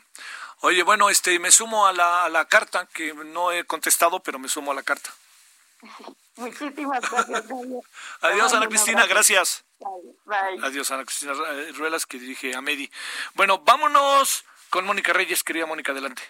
[0.60, 4.38] Oye, bueno, este, me sumo a la, a la carta, que no he contestado, pero
[4.38, 5.10] me sumo a la carta.
[6.36, 7.46] Muchísimas gracias.
[8.20, 9.64] Adiós, Ana Cristina, gracias.
[10.26, 10.60] Bye.
[10.62, 11.32] Adiós, Ana Cristina
[11.78, 12.92] Ruelas, que dirige a Medi.
[13.36, 16.24] Bueno, vámonos con Mónica Reyes, querida Mónica, adelante.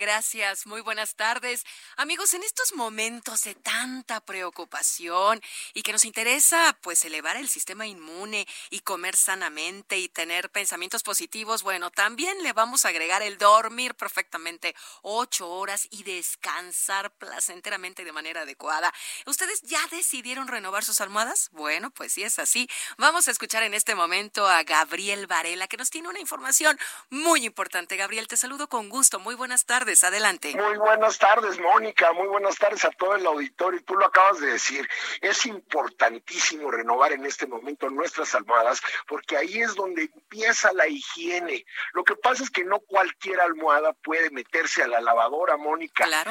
[0.00, 1.62] Gracias, muy buenas tardes.
[1.98, 5.42] Amigos, en estos momentos de tanta preocupación
[5.74, 11.02] y que nos interesa pues elevar el sistema inmune y comer sanamente y tener pensamientos
[11.02, 18.02] positivos, bueno, también le vamos a agregar el dormir perfectamente ocho horas y descansar placenteramente
[18.02, 18.94] de manera adecuada.
[19.26, 21.50] ¿Ustedes ya decidieron renovar sus almohadas?
[21.52, 25.76] Bueno, pues si es así, vamos a escuchar en este momento a Gabriel Varela que
[25.76, 26.78] nos tiene una información
[27.10, 27.98] muy importante.
[27.98, 29.20] Gabriel, te saludo con gusto.
[29.20, 29.89] Muy buenas tardes.
[30.04, 30.54] Adelante.
[30.54, 32.12] Muy buenas tardes, Mónica.
[32.12, 33.80] Muy buenas tardes a todo el auditorio.
[33.80, 34.88] Y tú lo acabas de decir.
[35.20, 41.64] Es importantísimo renovar en este momento nuestras almohadas porque ahí es donde empieza la higiene.
[41.92, 46.04] Lo que pasa es que no cualquier almohada puede meterse a la lavadora, Mónica.
[46.04, 46.30] Claro.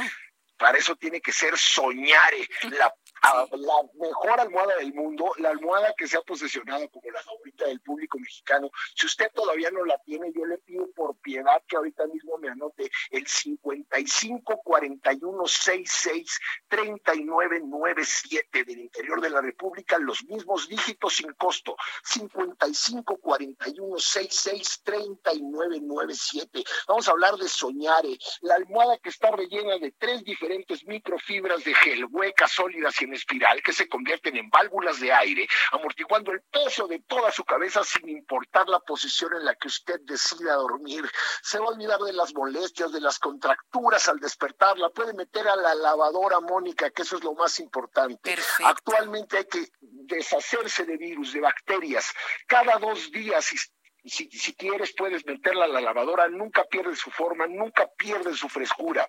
[0.58, 6.08] Para eso tiene que ser Soñare, la la mejor almohada del mundo, la almohada que
[6.08, 8.69] se ha posesionado como la favorita del público mexicano.
[8.95, 12.49] Si usted todavía no la tiene, yo le pido por piedad que ahorita mismo me
[12.49, 21.15] anote el 55 41 66 39 97 del interior de la República, los mismos dígitos
[21.15, 26.63] sin costo, 55 41 66 39 97.
[26.88, 31.73] Vamos a hablar de Soñare, la almohada que está rellena de tres diferentes microfibras de
[31.73, 36.41] gel, huecas, sólidas y en espiral, que se convierten en válvulas de aire, amortiguando el
[36.41, 41.10] peso de toda su cabeza sin importar la posición en la que usted decida dormir.
[41.41, 45.48] Se va a olvidar de las molestias, de las contracturas al despertar, la puede meter
[45.48, 48.36] a la lavadora, Mónica, que eso es lo más importante.
[48.63, 52.13] Actualmente hay que deshacerse de virus, de bacterias.
[52.48, 53.52] Cada dos días,
[54.06, 58.48] si, si quieres, puedes meterla a la lavadora, nunca pierde su forma, nunca pierde su
[58.48, 59.08] frescura.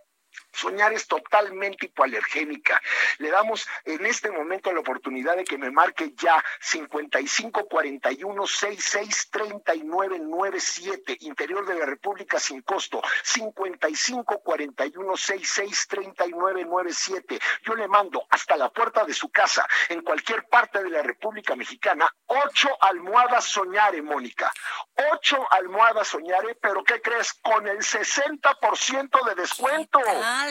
[0.52, 2.80] Soñar es totalmente hipoalergénica.
[3.18, 9.30] Le damos en este momento la oportunidad de que me marque ya 55 41 66
[9.30, 13.00] 39 97, interior de la República sin costo.
[13.22, 17.40] 55 41 66 39 97.
[17.62, 21.56] Yo le mando hasta la puerta de su casa, en cualquier parte de la República
[21.56, 24.52] Mexicana, ocho almohadas Soñare, Mónica.
[25.12, 27.32] Ocho almohadas Soñare, pero ¿qué crees?
[27.34, 30.00] Con el 60% de descuento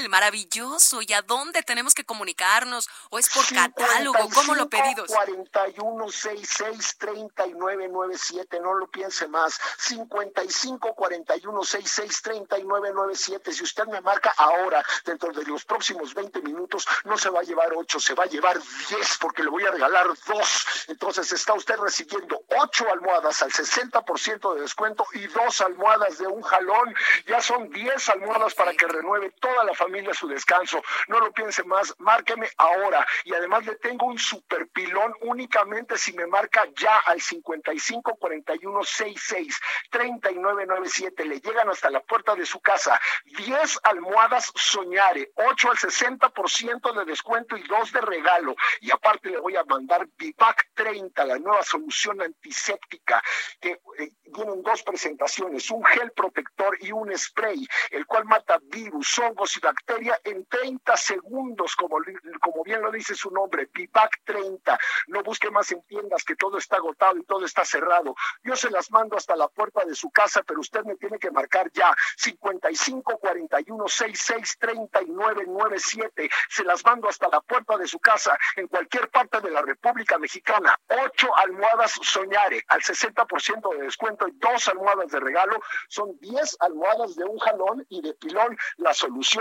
[0.10, 1.02] maravilloso.
[1.02, 2.90] ¿Y a dónde tenemos que comunicarnos?
[3.10, 4.30] ¿O es por catálogo?
[4.34, 5.08] ¿Cómo lo pedimos?
[5.08, 9.60] 41 66 39 97, no lo piense más.
[9.78, 13.52] 55 41 66 39 97.
[13.54, 17.44] Si usted me marca ahora, dentro de los próximos 20 minutos, no se va a
[17.44, 20.66] llevar 8, se va a llevar 10 porque le voy a regalar 2.
[20.88, 26.42] Entonces está usted recibiendo 8 almohadas al 60% de descuento y 2 almohadas de un
[26.42, 26.96] jalón.
[27.28, 30.82] Ya son 10 almohadas para que renueve toda la familia su descanso.
[31.08, 33.06] No lo piense más, márqueme ahora.
[33.26, 38.84] Y además le tengo un super pilón únicamente si me marca ya al 55 41
[38.84, 41.26] 66 39 97.
[41.26, 43.00] Le llegan hasta la puerta de su casa.
[43.26, 48.56] 10 almohadas Soñare, 8 al 60% de descuento y 2 de regalo.
[48.82, 53.22] Y aparte le voy a mandar Vivac 30, la nueva solución antiséptica,
[53.60, 59.18] que eh, tienen dos presentaciones, un gel protector y un spray, el cual mata virus,
[59.20, 61.98] hongos y bacteria en 30 segundos, como,
[62.42, 64.78] como bien lo dice su nombre, Vivac 30.
[65.08, 68.16] No busque más en tiendas que todo está agotado y todo está cerrado.
[68.44, 71.32] Yo se las mando hasta la puerta de su casa, pero usted me tiene que
[71.32, 76.30] marcar ya 55 41 66 39 97.
[76.50, 80.18] Se las mando hasta la puerta de su casa en cualquier parte de la República
[80.18, 80.78] Mexicana.
[80.88, 85.60] Ocho almohadas Soñare al 60% de descuento y dos almohadas de regalo.
[85.88, 88.58] Son 10 almohadas de un jalón y de pilón.
[88.78, 89.39] La solución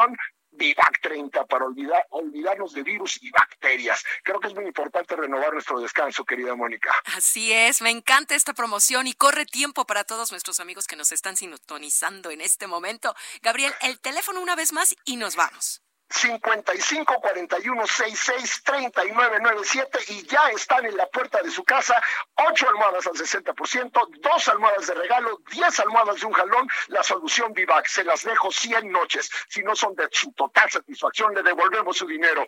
[0.51, 4.03] Vivac 30 para olvidar, olvidarnos de virus y bacterias.
[4.25, 6.91] Creo que es muy importante renovar nuestro descanso, querida Mónica.
[7.17, 11.13] Así es, me encanta esta promoción y corre tiempo para todos nuestros amigos que nos
[11.13, 13.15] están sintonizando en este momento.
[13.43, 15.83] Gabriel, el teléfono una vez más y nos vamos.
[16.11, 22.01] 55 41 66 39 97 y ya están en la puerta de su casa
[22.35, 27.53] ocho almohadas al 60%, dos almohadas de regalo, 10 almohadas de un jalón, la solución
[27.53, 27.87] Vivac.
[27.87, 29.31] Se las dejo 100 noches.
[29.49, 32.47] Si no son de su total satisfacción, le devolvemos su dinero.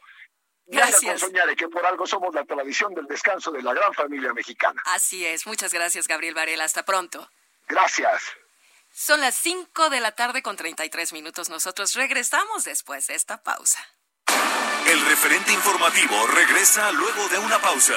[0.66, 1.20] Gracias.
[1.20, 4.81] Soñar que por algo somos la tradición del descanso de la gran familia mexicana.
[4.87, 5.46] Así es.
[5.46, 6.64] Muchas gracias, Gabriel Varela.
[6.64, 7.29] Hasta pronto.
[7.68, 8.23] Gracias.
[8.92, 11.48] Son las 5 de la tarde con 33 minutos.
[11.48, 13.79] Nosotros regresamos después de esta pausa.
[14.87, 17.94] El referente informativo regresa luego de una pausa.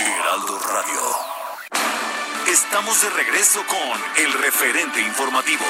[0.00, 1.34] Heraldo Radio.
[2.48, 5.64] Estamos de regreso con el referente informativo.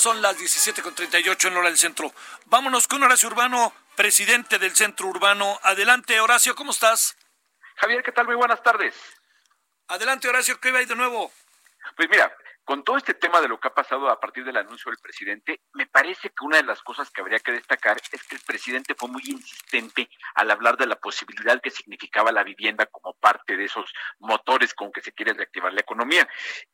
[0.00, 2.12] Son las 17.38 en hora del centro.
[2.46, 5.60] Vámonos con Horacio Urbano, presidente del Centro Urbano.
[5.62, 7.16] Adelante, Horacio, ¿cómo estás?
[7.76, 8.24] Javier, ¿qué tal?
[8.24, 8.94] Muy buenas tardes.
[9.88, 11.30] Adelante, Horacio, ¿qué va de nuevo?
[11.96, 12.34] Pues mira,
[12.70, 15.60] con todo este tema de lo que ha pasado a partir del anuncio del presidente,
[15.72, 18.94] me parece que una de las cosas que habría que destacar es que el presidente
[18.94, 23.64] fue muy insistente al hablar de la posibilidad que significaba la vivienda como parte de
[23.64, 26.28] esos motores con que se quiere reactivar la economía.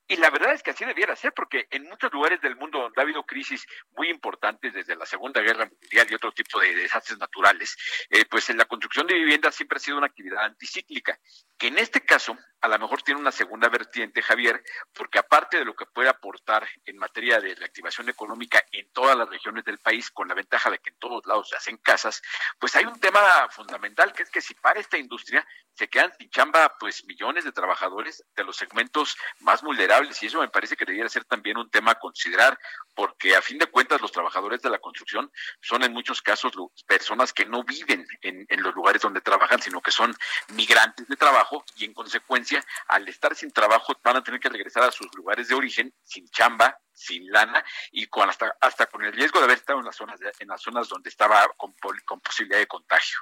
[0.07, 3.01] Y la verdad es que así debiera ser, porque en muchos lugares del mundo donde
[3.01, 7.19] ha habido crisis muy importantes desde la Segunda Guerra Mundial y otro tipo de desastres
[7.19, 7.75] naturales,
[8.11, 11.19] eh, pues en la construcción de viviendas siempre ha sido una actividad anticíclica,
[11.57, 15.65] que en este caso a lo mejor tiene una segunda vertiente, Javier, porque aparte de
[15.65, 20.11] lo que puede aportar en materia de reactivación económica en todas las regiones del país,
[20.11, 22.22] con la ventaja de que en todos lados se hacen casas,
[22.59, 25.46] pues hay un tema fundamental que es que si para esta industria
[25.77, 30.23] se quedan sin chamba pues millones de trabajadores de los segmentos más vulnerables.
[30.23, 32.58] Y eso me parece que debería ser también un tema a considerar
[32.94, 35.31] porque a fin de cuentas los trabajadores de la construcción
[35.61, 36.52] son en muchos casos
[36.87, 40.17] personas que no viven en, en los lugares donde trabajan, sino que son
[40.54, 44.85] migrantes de trabajo y en consecuencia al estar sin trabajo van a tener que regresar
[44.85, 49.12] a sus lugares de origen sin chamba, sin lana y con hasta hasta con el
[49.12, 52.58] riesgo de haber estado en las zonas en las zonas donde estaba con, con posibilidad
[52.58, 53.19] de contagio.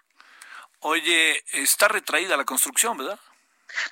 [0.80, 3.18] Oye, está retraída la construcción, ¿verdad?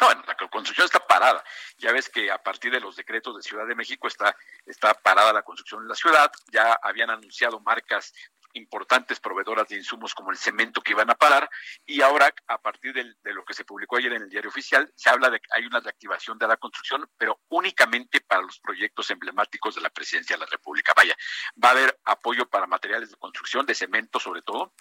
[0.01, 1.43] No, la construcción está parada.
[1.79, 4.37] Ya ves que a partir de los decretos de Ciudad de México está,
[4.67, 6.31] está parada la construcción en la ciudad.
[6.53, 8.13] Ya habían anunciado marcas
[8.55, 11.49] importantes proveedoras de insumos como el cemento que iban a parar
[11.85, 15.11] y ahora a partir de, lo que se publicó ayer en el diario oficial se
[15.11, 19.75] habla de que hay una reactivación de la construcción pero únicamente para los proyectos emblemáticos
[19.75, 20.93] de la presidencia de la República.
[20.97, 21.17] Vaya,
[21.63, 24.75] va a haber apoyo para materiales de construcción, de cemento sobre todo,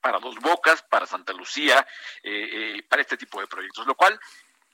[0.00, 1.86] para Dos Bocas, para Santa Lucía,
[2.22, 4.18] eh, eh, para este tipo de proyectos, lo cual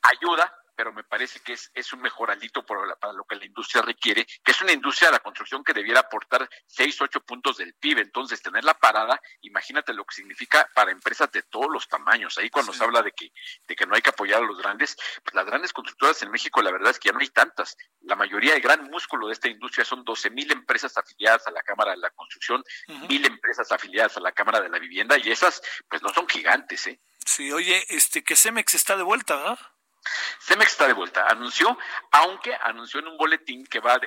[0.02, 3.82] ayuda pero me parece que es, es un mejoralito para, para, lo que la industria
[3.82, 7.74] requiere, que es una industria de la construcción que debiera aportar 6, 8 puntos del
[7.74, 7.98] PIB.
[7.98, 12.38] Entonces, tenerla parada, imagínate lo que significa para empresas de todos los tamaños.
[12.38, 12.78] Ahí cuando sí.
[12.78, 13.32] se habla de que,
[13.66, 16.62] de que no hay que apoyar a los grandes, pues las grandes constructoras en México,
[16.62, 17.76] la verdad es que ya no hay tantas.
[18.02, 21.64] La mayoría, el gran músculo de esta industria son 12 mil empresas afiliadas a la
[21.64, 23.26] Cámara de la Construcción, mil uh -huh.
[23.26, 27.00] empresas afiliadas a la Cámara de la Vivienda, y esas, pues no son gigantes, ¿eh?
[27.26, 29.58] Sí, oye, este, que Cemex está de vuelta, ¿verdad?
[30.40, 31.26] Cemex está de vuelta.
[31.26, 31.78] Anunció,
[32.12, 34.00] aunque anunció en un boletín que va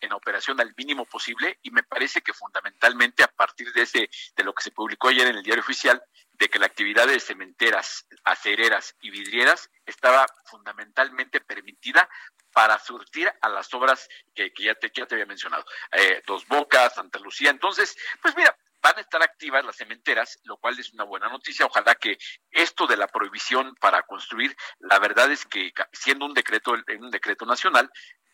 [0.00, 4.44] en, operación al mínimo posible y me parece que fundamentalmente a partir de ese de
[4.44, 6.02] lo que se publicó ayer en el diario oficial
[6.32, 12.08] de que la actividad de cementeras, acereras y vidrieras estaba fundamentalmente permitida
[12.52, 16.94] para surtir a las obras que, ya, te, ya te había mencionado, eh, Dos Bocas,
[16.94, 17.50] Santa Lucía.
[17.50, 21.66] Entonces, pues mira, van a estar activas las cementeras, lo cual es una buena noticia.
[21.66, 22.18] Ojalá que
[22.50, 27.46] esto de la prohibición para construir, la verdad es que siendo un decreto, un decreto
[27.46, 27.90] nacional,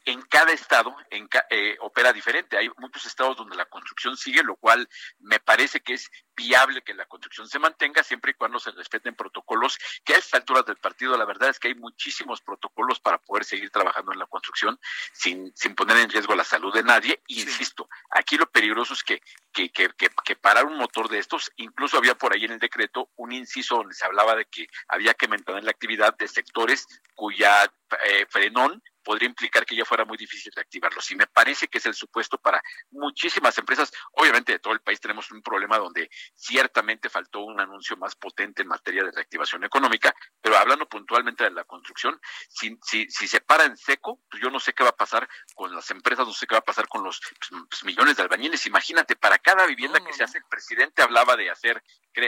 [0.08, 2.56] en cada estado en ca eh, opera diferente.
[2.56, 4.88] Hay muchos estados donde la construcción sigue, lo cual
[5.18, 9.14] me parece que es viable que la construcción se mantenga siempre y cuando se respeten
[9.14, 13.18] protocolos, que a estas alturas del partido la verdad es que hay muchísimos protocolos para
[13.18, 14.80] poder seguir trabajando en la construcción
[15.12, 17.22] sin, sin poner en riesgo la salud de nadie.
[17.26, 17.40] Y, sí.
[17.42, 19.20] insisto, aquí lo peligroso es que,
[19.52, 22.58] que, que, que, que parar un motor de estos, incluso había por ahí en el
[22.58, 26.86] decreto un inciso donde se hablaba de que había que mantener la actividad de sectores
[27.14, 27.70] cuya
[28.06, 31.10] eh, frenón podría implicar que ya fuera muy difícil reactivarlos.
[31.10, 33.90] Y me parece que es el supuesto para muchísimas empresas.
[34.12, 34.80] Obviamente de todo el
[35.18, 40.14] tenemos un problema donde ciertamente faltó un anuncio más potente en materia de reactivación económica,
[40.40, 44.50] pero hablando puntualmente de la construcción, si, si, si se para en seco, pues yo
[44.50, 46.88] no sé qué va a pasar con las empresas, no sé qué va a pasar
[46.88, 48.66] con los pues, pues, millones de albañiles.
[48.66, 51.82] Imagínate, para cada vivienda que se hace, el presidente hablaba de hacer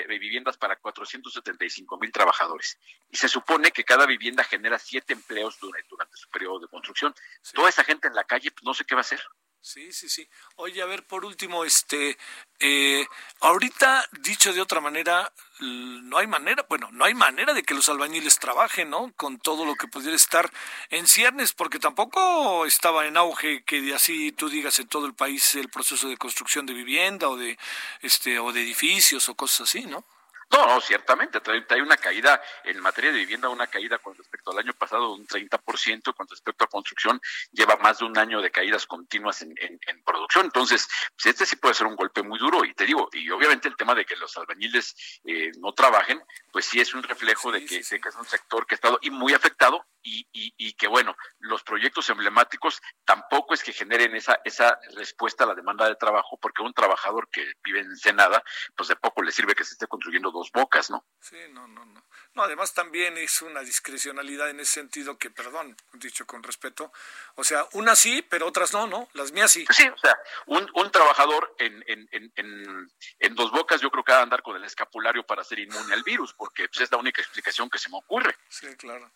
[0.09, 2.79] viviendas para 475 mil trabajadores.
[3.09, 7.15] Y se supone que cada vivienda genera siete empleos durante, durante su periodo de construcción.
[7.43, 7.53] Sí.
[7.55, 9.21] Toda esa gente en la calle, pues no sé qué va a hacer.
[9.63, 10.27] Sí, sí, sí.
[10.57, 12.17] Oye, a ver, por último, este,
[12.61, 13.07] eh,
[13.41, 15.31] ahorita, dicho de otra manera,
[15.61, 19.13] no hay manera, bueno, no hay manera de que los albañiles trabajen, ¿no?
[19.17, 20.51] Con todo lo que pudiera estar
[20.89, 25.55] en ciernes, porque tampoco estaba en auge que así tú digas en todo el país
[25.55, 27.59] el proceso de construcción de vivienda o de,
[28.01, 30.07] este, o de edificios o cosas así, ¿no?
[30.51, 31.41] No, no, ciertamente.
[31.69, 35.21] Hay una caída en materia de vivienda, una caída con respecto al año pasado de
[35.21, 37.21] un 30%, con respecto a construcción,
[37.53, 40.47] lleva más de un año de caídas continuas en, en, en producción.
[40.47, 42.65] Entonces, pues este sí puede ser un golpe muy duro.
[42.65, 46.21] Y te digo, y obviamente el tema de que los albañiles eh, no trabajen,
[46.51, 48.75] pues sí es un reflejo sí, de, que, sí, de que es un sector que
[48.75, 53.63] ha estado y muy afectado y, y, y, que bueno, los proyectos emblemáticos tampoco es
[53.63, 57.81] que generen esa, esa respuesta a la demanda de trabajo, porque un trabajador que vive
[57.81, 58.43] en Ensenada,
[58.77, 61.05] pues de poco le sirve que se esté construyendo dos bocas, ¿no?
[61.21, 62.05] Sí, no, no, no.
[62.35, 66.93] No, además también es una discrecionalidad en ese sentido que, perdón, dicho con respeto,
[67.35, 69.09] o sea, unas sí, pero otras no, ¿no?
[69.15, 69.67] Las mías sí.
[69.71, 74.05] Sí, o sea, un, un trabajador en, en, en, en, en dos bocas yo creo
[74.05, 76.93] que va a andar con el escapulario para ser inmune al virus, porque pues, es
[76.93, 78.37] la única explicación que se me ocurre.
[78.49, 79.11] Sí, claro.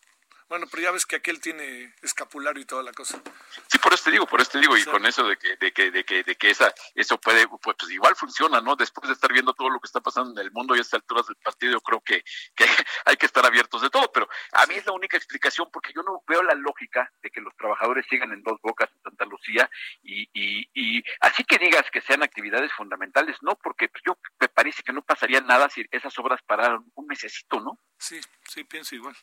[0.49, 3.21] Bueno, pero ya ves que aquel tiene escapulario y toda la cosa.
[3.67, 5.73] Sí, por eso te digo, por eso te digo, y con eso de que, de
[5.73, 8.77] que, de que, de que esa, eso puede, pues, pues, igual funciona, ¿no?
[8.77, 11.01] Después de estar viendo todo lo que está pasando en el mundo y a estas
[11.01, 12.23] alturas del partido, yo creo que,
[12.55, 12.67] que
[13.07, 16.03] hay que estar abiertos de todo, pero a mí es la única explicación porque yo
[16.03, 19.71] no veo la lógica de que los trabajadores sigan en dos bocas en Santa Lucía
[20.03, 24.49] y, y, y así que digas que sean actividades fundamentales, no, porque pues, yo me
[24.49, 27.79] parece que no pasaría nada si esas obras pararan un mesecito, ¿no?
[27.99, 29.17] Sí, sí, pienso igual.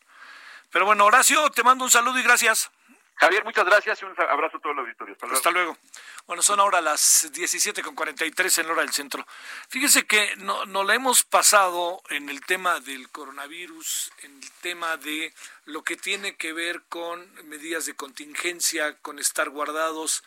[0.71, 2.71] Pero bueno, Horacio, te mando un saludo y gracias.
[3.15, 5.15] Javier, muchas gracias y un abrazo a todos los auditorio.
[5.31, 5.77] Hasta luego.
[6.25, 9.27] Bueno, son ahora las 17.43 en la hora del centro.
[9.69, 14.97] Fíjese que no, no la hemos pasado en el tema del coronavirus, en el tema
[14.97, 20.23] de lo que tiene que ver con medidas de contingencia, con estar guardados.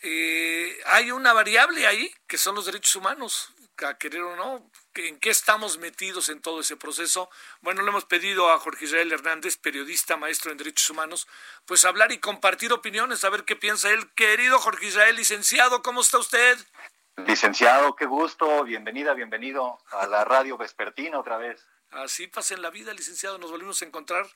[0.00, 3.52] Eh, hay una variable ahí que son los derechos humanos
[3.84, 7.30] a querer o no, en qué estamos metidos en todo ese proceso.
[7.60, 11.28] Bueno, le hemos pedido a Jorge Israel Hernández, periodista, maestro en derechos humanos,
[11.66, 14.12] pues hablar y compartir opiniones, a ver qué piensa él.
[14.14, 16.58] Querido Jorge Israel, licenciado, ¿cómo está usted?
[17.16, 21.66] Licenciado, qué gusto, bienvenida, bienvenido a la radio vespertina otra vez.
[21.90, 24.26] Así pasa en la vida, licenciado, nos volvimos a encontrar.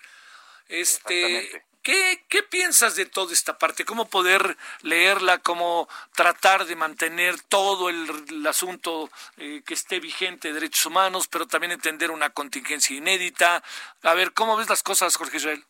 [0.69, 3.85] Este, ¿qué, ¿Qué piensas de toda esta parte?
[3.85, 5.39] ¿Cómo poder leerla?
[5.39, 11.47] ¿Cómo tratar de mantener todo el, asunto eh, que esté vigente de derechos humanos, pero
[11.47, 13.63] también entender una contingencia inédita?
[14.03, 15.65] A ver, ¿cómo ves las cosas, Jorge Israel?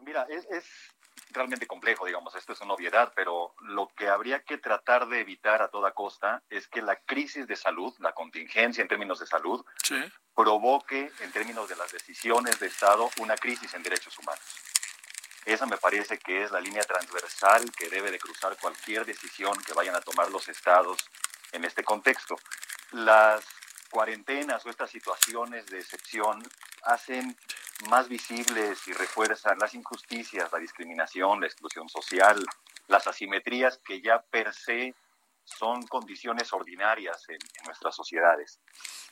[0.00, 0.64] Mira, es, es
[1.32, 5.60] realmente complejo, digamos, esto es una obviedad, pero lo que habría que tratar de evitar
[5.60, 9.62] a toda costa es que la crisis de salud, la contingencia en términos de salud,
[10.34, 14.75] provoque en términos de las decisiones de Estado una crisis en derechos humanos.
[15.46, 19.74] Esa me parece que es la línea transversal que debe de cruzar cualquier decisión que
[19.74, 21.08] vayan a tomar los estados
[21.52, 22.36] en este contexto.
[22.90, 23.44] Las
[23.88, 26.42] cuarentenas o estas situaciones de excepción
[26.82, 27.36] hacen
[27.88, 32.44] más visibles y refuerzan las injusticias, la discriminación, la exclusión social,
[32.88, 34.96] las asimetrías que ya per se
[35.44, 38.58] son condiciones ordinarias en, nuestras sociedades.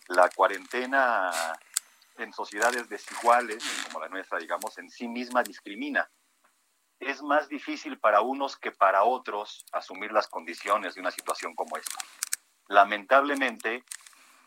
[0.09, 1.31] La cuarentena
[2.19, 6.09] en sociedades desiguales, como la nuestra, digamos, en sí misma discrimina.
[7.01, 11.77] Es más difícil para unos que para otros asumir las condiciones de una situación como
[11.77, 11.99] esta.
[12.69, 13.85] Lamentablemente,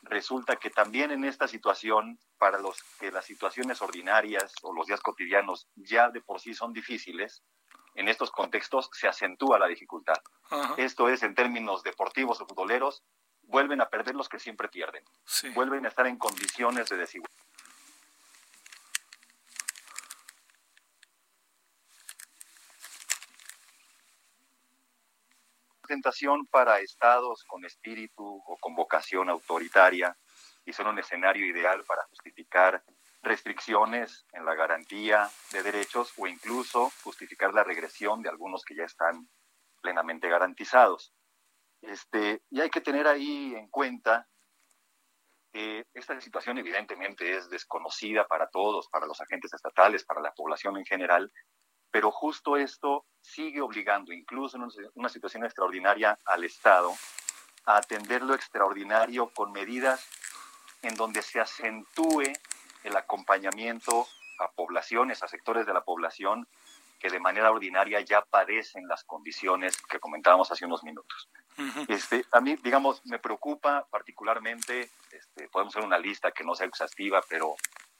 [0.04, 5.02] resulta que también en esta situación, para los que las situaciones ordinarias o los días
[5.02, 7.43] cotidianos ya de por sí son difíciles,
[7.95, 10.22] en estos contextos se acentúa la dificultad.
[10.78, 13.04] Esto es, en términos deportivos o futboleros,
[13.41, 15.04] vuelven a perder los que siempre pierden.
[15.54, 17.47] Vuelven a estar en condiciones de desigualdad.
[25.88, 30.15] Tentación para estados con espíritu o con vocación autoritaria
[30.65, 32.83] y son un escenario ideal para justificar
[33.23, 38.83] restricciones en la garantía de derechos o incluso justificar la regresión de algunos que ya
[38.83, 39.27] están
[39.81, 41.13] plenamente garantizados.
[41.81, 44.27] Este, y hay que tener ahí en cuenta
[45.51, 50.77] que esta situación evidentemente es desconocida para todos, para los agentes estatales, para la población
[50.77, 51.31] en general,
[51.91, 56.93] pero justo esto sigue obligando, incluso en una situación extraordinaria, al Estado
[57.65, 60.07] a atender lo extraordinario con medidas
[60.81, 62.31] en donde se acentúe
[62.83, 64.07] el acompañamiento
[64.39, 66.47] a poblaciones, a sectores de la población
[66.99, 71.29] que de manera ordinaria ya padecen las condiciones que comentábamos hace unos minutos.
[71.88, 76.67] este, a mí, digamos, me preocupa particularmente, este, podemos hacer una lista que no sea
[76.67, 77.55] exhaustiva, pero,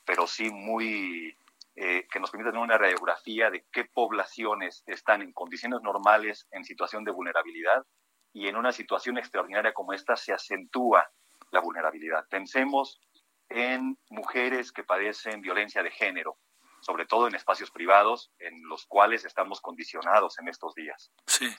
[0.05, 1.38] pero sí muy
[1.80, 6.65] eh, que nos permita tener una radiografía de qué poblaciones están en condiciones normales en
[6.65, 7.86] situación de vulnerabilidad
[8.34, 11.07] y en una situación extraordinaria como esta se acentúa
[11.51, 12.25] la vulnerabilidad.
[12.32, 12.99] Pensemos
[13.47, 16.39] en mujeres que padecen violencia de género,
[16.82, 21.11] sobre todo en espacios privados en los cuales estamos condicionados en estos días.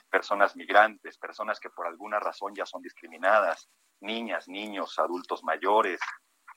[0.09, 3.69] Personas migrantes, personas que por alguna razón ya son discriminadas,
[4.01, 6.01] niñas, niños, adultos mayores,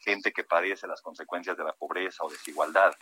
[0.01, 2.93] gente que padece las consecuencias de la pobreza o desigualdad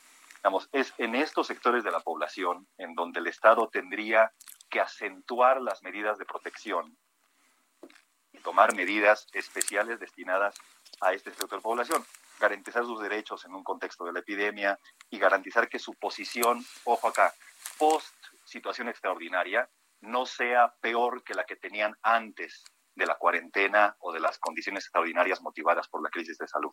[0.73, 4.33] es en estos sectores de la población en donde el Estado tendría
[4.69, 6.97] que acentuar las medidas de protección
[8.33, 10.55] y tomar medidas especiales destinadas
[11.01, 12.05] a este sector de población,
[12.39, 14.79] garantizar sus derechos en un contexto de la epidemia
[15.11, 17.35] y garantizar que su posición, ojo acá,
[17.79, 18.15] post
[18.45, 19.69] situación extraordinaria,
[20.01, 22.65] no sea peor que la que tenían antes
[22.95, 26.71] de la cuarentena o de las condiciones extraordinarias motivadas por la crisis de salud.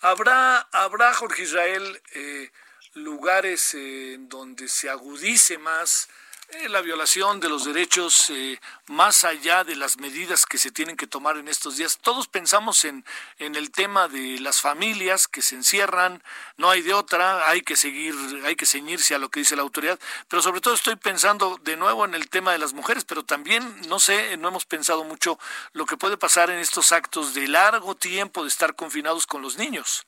[0.00, 2.50] ¿Habrá, habrá Jorge Israel, eh,
[2.98, 6.08] lugares en donde se agudice más
[6.50, 10.96] eh, la violación de los derechos eh, más allá de las medidas que se tienen
[10.96, 11.98] que tomar en estos días.
[11.98, 13.04] Todos pensamos en,
[13.38, 16.22] en el tema de las familias que se encierran,
[16.56, 18.14] no hay de otra, hay que seguir,
[18.46, 21.76] hay que ceñirse a lo que dice la autoridad, pero sobre todo estoy pensando de
[21.76, 25.38] nuevo en el tema de las mujeres, pero también, no sé, no hemos pensado mucho
[25.74, 29.58] lo que puede pasar en estos actos de largo tiempo de estar confinados con los
[29.58, 30.06] niños.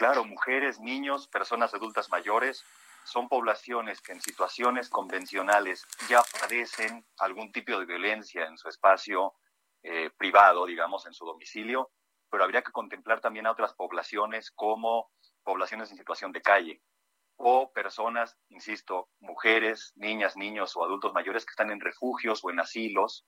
[0.00, 2.64] Claro, mujeres, niños, personas adultas mayores,
[3.04, 9.34] son poblaciones que en situaciones convencionales ya padecen algún tipo de violencia en su espacio
[9.82, 11.90] eh, privado, digamos, en su domicilio,
[12.30, 15.10] pero habría que contemplar también a otras poblaciones como
[15.42, 16.80] poblaciones en situación de calle
[17.36, 22.60] o personas, insisto, mujeres, niñas, niños o adultos mayores que están en refugios o en
[22.60, 23.26] asilos,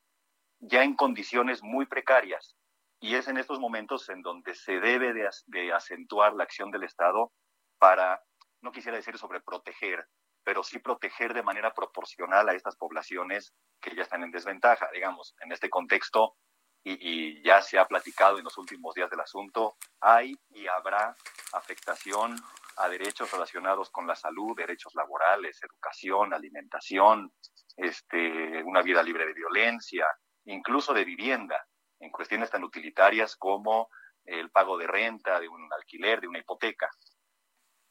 [0.59, 2.57] ya en condiciones muy precarias.
[3.03, 6.85] Y es en estos momentos en donde se debe de, de acentuar la acción del
[6.85, 7.33] Estado
[7.79, 8.23] para
[8.61, 10.07] no quisiera decir sobre proteger,
[10.45, 14.89] pero sí proteger de manera proporcional a estas poblaciones que ya están en desventaja.
[14.93, 16.37] Digamos, en este contexto,
[16.85, 21.17] y, ya se ha platicado en los últimos días del asunto, hay y habrá
[21.53, 22.37] afectación
[22.77, 27.33] a derechos relacionados con la salud, derechos laborales, educación, alimentación,
[27.77, 30.07] este, una vida libre de violencia,
[30.45, 31.67] incluso de vivienda,
[32.03, 33.89] en cuestiones tan utilitarias como
[34.25, 36.91] el pago de renta, de un alquiler, de una hipoteca.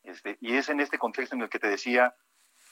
[0.03, 2.13] Este, y es en este contexto en el que te decía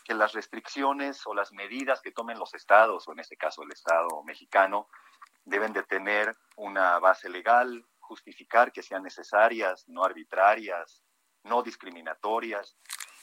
[0.03, 3.71] que las restricciones o las medidas que tomen los estados, o en este caso el
[3.71, 4.89] Estado mexicano,
[5.45, 11.03] deben de tener una base legal, justificar que sean necesarias, no arbitrarias,
[11.43, 12.75] no discriminatorias,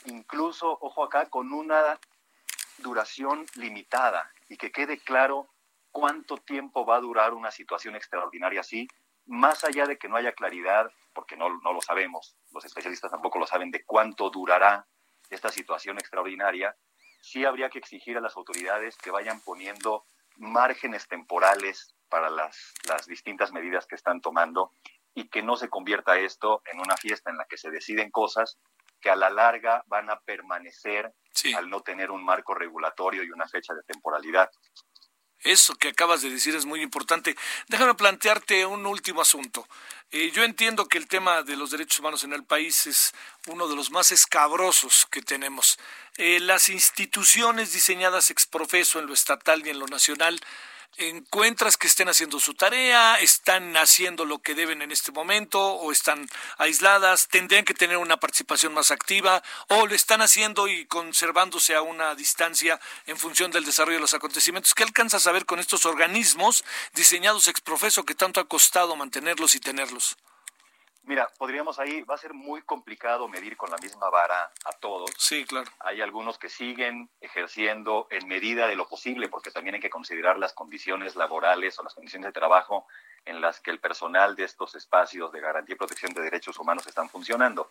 [0.06, 2.00] incluso, ojo acá, con una
[2.78, 5.50] duración limitada y que quede claro
[5.96, 8.86] cuánto tiempo va a durar una situación extraordinaria así,
[9.24, 13.38] más allá de que no haya claridad porque no, no lo sabemos, los especialistas tampoco
[13.38, 14.86] lo saben, de cuánto durará
[15.30, 16.76] esta situación extraordinaria,
[17.22, 20.04] sí habría que exigir a las autoridades que vayan poniendo
[20.36, 24.72] márgenes temporales para las, las distintas medidas que están tomando
[25.14, 28.58] y que no se convierta esto en una fiesta en la que se deciden cosas
[29.00, 31.14] que a la larga van a permanecer
[31.56, 34.50] al no tener un marco regulatorio y una fecha de temporalidad.
[35.46, 37.36] Eso que acabas de decir es muy importante.
[37.68, 39.66] Déjame plantearte un último asunto.
[40.10, 43.12] Eh, yo entiendo que el tema de los derechos humanos en el país es
[43.46, 45.78] uno de los más escabrosos que tenemos.
[46.16, 50.40] Eh, las instituciones diseñadas ex profeso en lo estatal y en lo nacional
[50.96, 55.92] encuentras que estén haciendo su tarea, están haciendo lo que deben en este momento o
[55.92, 56.28] están
[56.58, 61.82] aisladas, tendrían que tener una participación más activa o lo están haciendo y conservándose a
[61.82, 64.74] una distancia en función del desarrollo de los acontecimientos.
[64.74, 66.64] ¿Qué alcanzas a ver con estos organismos
[66.94, 70.16] diseñados ex profeso que tanto ha costado mantenerlos y tenerlos?
[71.06, 75.08] Mira, podríamos ahí, va a ser muy complicado medir con la misma vara a todos.
[75.16, 75.70] Sí, claro.
[75.78, 80.36] Hay algunos que siguen ejerciendo en medida de lo posible, porque también hay que considerar
[80.36, 82.88] las condiciones laborales o las condiciones de trabajo
[83.24, 86.84] en las que el personal de estos espacios de garantía y protección de derechos humanos
[86.88, 87.70] están funcionando.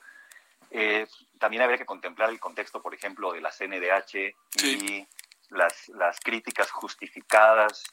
[0.71, 1.05] Eh,
[1.37, 4.33] también habría que contemplar el contexto, por ejemplo, de la CNDH
[4.63, 5.05] y
[5.49, 7.83] las, las críticas justificadas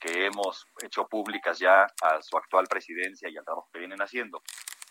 [0.00, 4.42] que, hemos hecho públicas ya a su actual presidencia y al trabajo que vienen haciendo.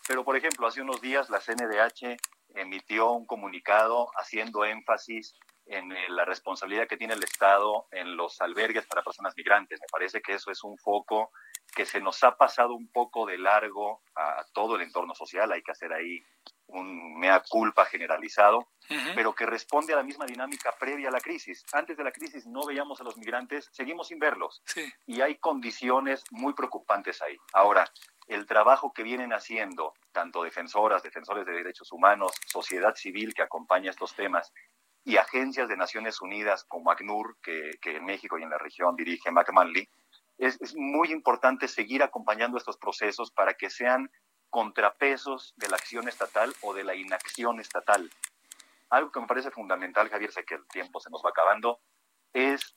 [0.06, 2.16] Pero, por ejemplo, hace unos días la CNDH
[2.54, 5.34] emitió un comunicado haciendo énfasis
[5.66, 9.80] en eh, la responsabilidad que tiene el Estado en los albergues para personas migrantes.
[9.80, 11.30] Me parece que eso es un foco
[11.74, 15.50] que se nos ha pasado un poco de largo a todo el entorno social.
[15.52, 16.20] Hay que hacer ahí
[16.74, 18.68] un mea culpa generalizado,
[19.14, 21.64] pero que responde a la misma dinámica previa a la crisis.
[21.72, 24.62] Antes de la crisis no veíamos a los migrantes, seguimos sin verlos.
[25.06, 27.36] Y hay condiciones muy preocupantes ahí.
[27.52, 27.90] Ahora,
[28.26, 33.90] el trabajo que vienen haciendo tanto defensoras, defensores de derechos humanos, sociedad civil que acompaña
[33.90, 34.52] estos temas
[35.04, 39.30] y agencias de Naciones Unidas como ACNUR, que, en México y en la región dirige
[39.30, 39.88] McManley,
[40.38, 44.10] es, es muy importante seguir acompañando estos procesos para que sean
[44.54, 48.08] contrapesos de la acción estatal o de la inacción estatal.
[48.88, 51.80] Algo que me parece fundamental, Javier, sé que el tiempo se nos va acabando,
[52.32, 52.76] es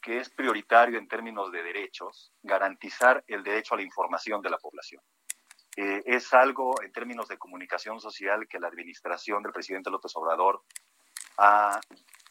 [0.00, 4.58] que es prioritario en términos de derechos garantizar el derecho a la información de la
[4.58, 5.02] población.
[5.76, 10.62] Eh, es algo en términos de comunicación social que la administración del presidente López Obrador
[11.38, 11.80] ha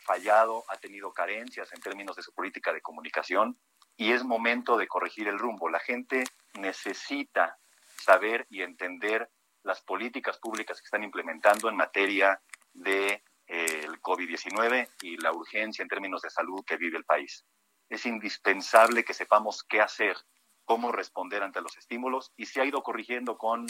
[0.06, 3.60] fallado, ha tenido carencias en términos de su política de comunicación
[3.98, 5.68] y es momento de corregir el rumbo.
[5.68, 6.24] La gente
[6.54, 7.58] necesita
[7.98, 9.30] saber y entender
[9.64, 12.42] las políticas públicas que están implementando en materia
[12.74, 17.46] de eh, el COVID-19 y la urgencia en términos de salud que vive el país.
[17.90, 20.18] Es indispensable que sepamos qué hacer,
[20.66, 23.68] cómo responder ante los estímulos y se ha ido corrigiendo con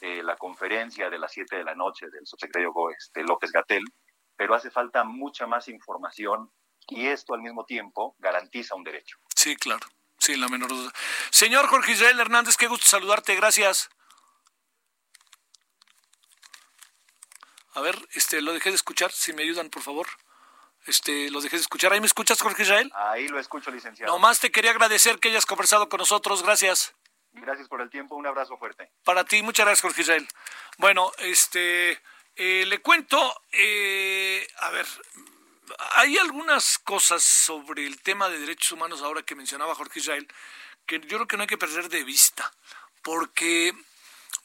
[0.00, 3.84] eh, la conferencia de las 7 de la noche del subsecretario este, López Gatel,
[4.36, 6.50] pero hace falta mucha más información
[6.88, 9.18] y esto al mismo tiempo garantiza un derecho.
[9.34, 9.86] Sí, claro.
[10.24, 10.90] Sí, la menor duda.
[11.28, 13.36] Señor Jorge Israel Hernández, qué gusto saludarte.
[13.36, 13.90] Gracias.
[17.74, 19.12] A ver, este, lo dejé de escuchar.
[19.12, 20.06] Si me ayudan, por favor.
[20.86, 21.92] Este, lo dejé de escuchar.
[21.92, 22.90] ¿Ahí me escuchas, Jorge Israel?
[22.94, 24.10] Ahí lo escucho, licenciado.
[24.10, 26.42] Nomás te quería agradecer que hayas conversado con nosotros.
[26.42, 26.94] Gracias.
[27.32, 28.14] Gracias por el tiempo.
[28.16, 28.90] Un abrazo fuerte.
[29.04, 30.26] Para ti, muchas gracias, Jorge Israel.
[30.78, 32.00] Bueno, este,
[32.36, 34.86] eh, le cuento, eh, a ver,
[35.96, 40.28] hay algunas cosas sobre el tema de derechos humanos ahora que mencionaba Jorge Israel
[40.86, 42.52] que yo creo que no hay que perder de vista,
[43.02, 43.72] porque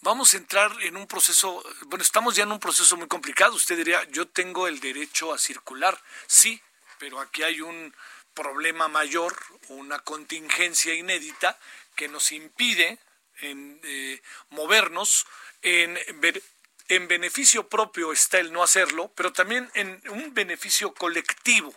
[0.02, 3.56] vamos a entrar en un proceso, bueno, estamos ya en un proceso muy complicado.
[3.56, 6.62] Usted diría, yo tengo el derecho a circular, sí,
[6.98, 7.94] pero aquí hay un
[8.34, 9.36] problema mayor,
[9.68, 11.58] una contingencia inédita
[11.96, 13.00] que nos impide
[13.42, 15.26] en, eh, movernos
[15.62, 15.98] en
[16.90, 21.74] en beneficio propio está el no hacerlo, pero también en un beneficio colectivo.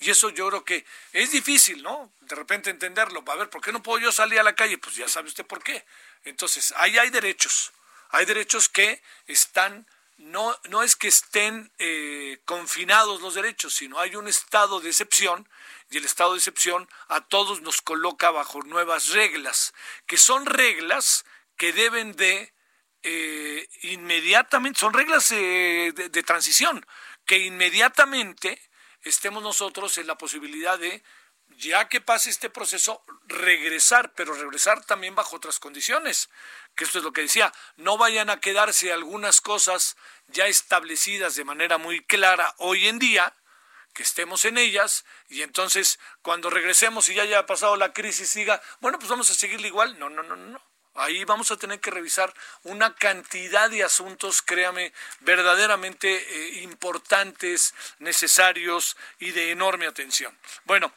[0.00, 2.12] Y eso yo creo que es difícil, ¿no?
[2.20, 3.22] De repente entenderlo.
[3.26, 4.78] A ver, ¿por qué no puedo yo salir a la calle?
[4.78, 5.84] Pues ya sabe usted por qué.
[6.24, 7.72] Entonces, ahí hay derechos.
[8.10, 9.86] Hay derechos que están,
[10.16, 15.48] no, no es que estén eh, confinados los derechos, sino hay un estado de excepción
[15.90, 19.74] y el estado de excepción a todos nos coloca bajo nuevas reglas,
[20.06, 21.24] que son reglas
[21.56, 22.52] que deben de
[23.08, 26.84] eh, inmediatamente, son reglas eh, de, transición,
[27.24, 28.60] que inmediatamente
[29.02, 31.04] estemos nosotros en la posibilidad de,
[31.56, 36.30] ya que pase este proceso, regresar, pero regresar también bajo otras condiciones,
[36.74, 39.96] que esto es lo que decía, no vayan a quedarse algunas cosas
[40.26, 43.32] ya establecidas de manera muy clara hoy en día,
[43.94, 48.60] que estemos en ellas y entonces cuando regresemos y ya haya pasado la crisis diga,
[48.80, 49.96] bueno, pues vamos a seguirle igual.
[49.96, 50.60] No, no, no, no.
[50.96, 52.32] Ahí vamos a tener que revisar
[52.64, 60.36] una cantidad de asuntos, créame, verdaderamente eh, importantes, necesarios y de enorme atención.
[60.64, 60.92] Bueno,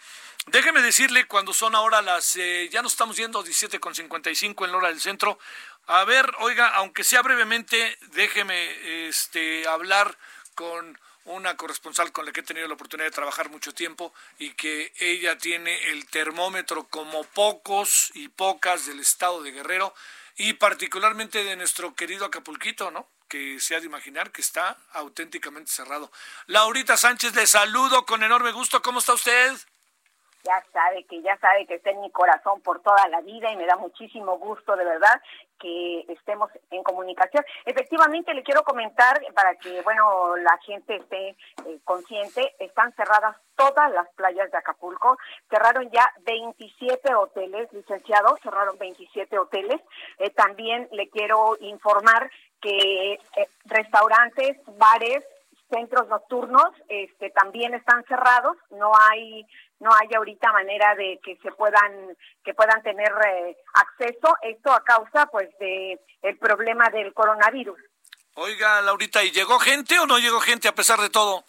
[0.47, 4.89] déjeme decirle cuando son ahora las, eh, ya nos estamos yendo 17.55 en la hora
[4.89, 5.39] del centro.
[5.87, 10.17] A ver, oiga, aunque sea brevemente, déjeme este, hablar
[10.55, 14.53] con una corresponsal con la que he tenido la oportunidad de trabajar mucho tiempo y
[14.53, 19.93] que ella tiene el termómetro como pocos y pocas del estado de Guerrero
[20.37, 23.07] y particularmente de nuestro querido Acapulquito, ¿no?
[23.27, 26.11] Que se ha de imaginar que está auténticamente cerrado.
[26.47, 28.81] Laurita Sánchez, le saludo con enorme gusto.
[28.81, 29.53] ¿Cómo está usted?
[30.43, 33.57] ya sabe que ya sabe que está en mi corazón por toda la vida y
[33.57, 35.21] me da muchísimo gusto de verdad
[35.59, 37.43] que estemos en comunicación.
[37.65, 43.91] Efectivamente le quiero comentar para que bueno la gente esté eh, consciente, están cerradas todas
[43.91, 45.17] las playas de Acapulco,
[45.49, 49.81] cerraron ya 27 hoteles, licenciados, cerraron 27 hoteles.
[50.17, 52.31] Eh, también le quiero informar
[52.61, 53.19] que eh,
[53.65, 55.23] restaurantes, bares,
[55.69, 59.45] centros nocturnos este también están cerrados no hay
[59.79, 64.83] no hay ahorita manera de que se puedan que puedan tener eh, acceso esto a
[64.83, 67.79] causa pues de el problema del coronavirus.
[68.35, 71.43] Oiga Laurita y llegó gente o no llegó gente a pesar de todo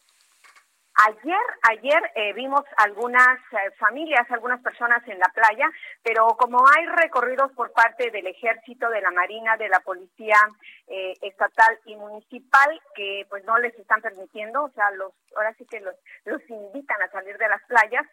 [1.07, 5.71] Ayer, ayer eh, vimos algunas eh, familias, algunas personas en la playa,
[6.03, 10.37] pero como hay recorridos por parte del ejército, de la marina, de la policía
[10.89, 15.65] eh, estatal y municipal que pues no les están permitiendo, o sea, los ahora sí
[15.65, 15.95] que los,
[16.25, 18.05] los invitan a salir de las playas.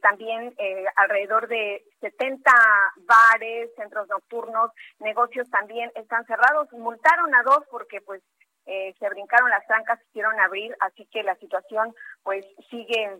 [0.00, 0.54] también
[0.96, 2.50] alrededor de 70
[2.96, 4.70] bares, centros nocturnos,
[5.00, 6.72] negocios también están cerrados.
[6.72, 8.22] Multaron a dos porque pues
[8.66, 13.18] eh, se brincaron las trancas, quisieron abrir, así que la situación pues sigue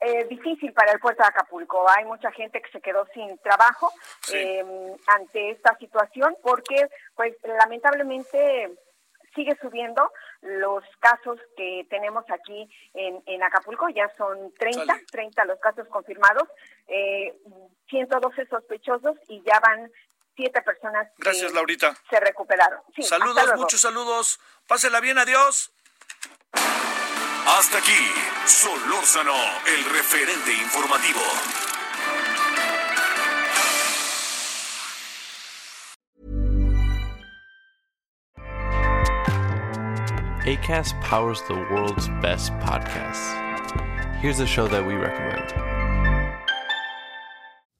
[0.00, 1.86] eh, difícil para el puerto de Acapulco.
[1.88, 3.90] Hay mucha gente que se quedó sin trabajo
[4.32, 8.76] em, ante esta situación porque pues lamentablemente
[9.34, 15.58] sigue subiendo los casos que tenemos aquí en, en Acapulco, ya son 30, 30 los
[15.60, 16.48] casos confirmados,
[16.88, 17.34] eh,
[17.88, 19.90] 112 sospechosos y ya van
[20.36, 21.96] siete personas Gracias, Laurita.
[22.10, 22.80] se recuperaron.
[23.00, 24.38] saludos, muchos saludos.
[24.66, 25.72] Pásela bien, adiós.
[27.46, 28.12] Hasta aquí,
[28.44, 29.34] Solórzano,
[29.66, 31.20] el referente informativo.
[40.46, 43.34] ACAST powers the world's best podcasts.
[44.20, 45.75] Here's a show that we recommend.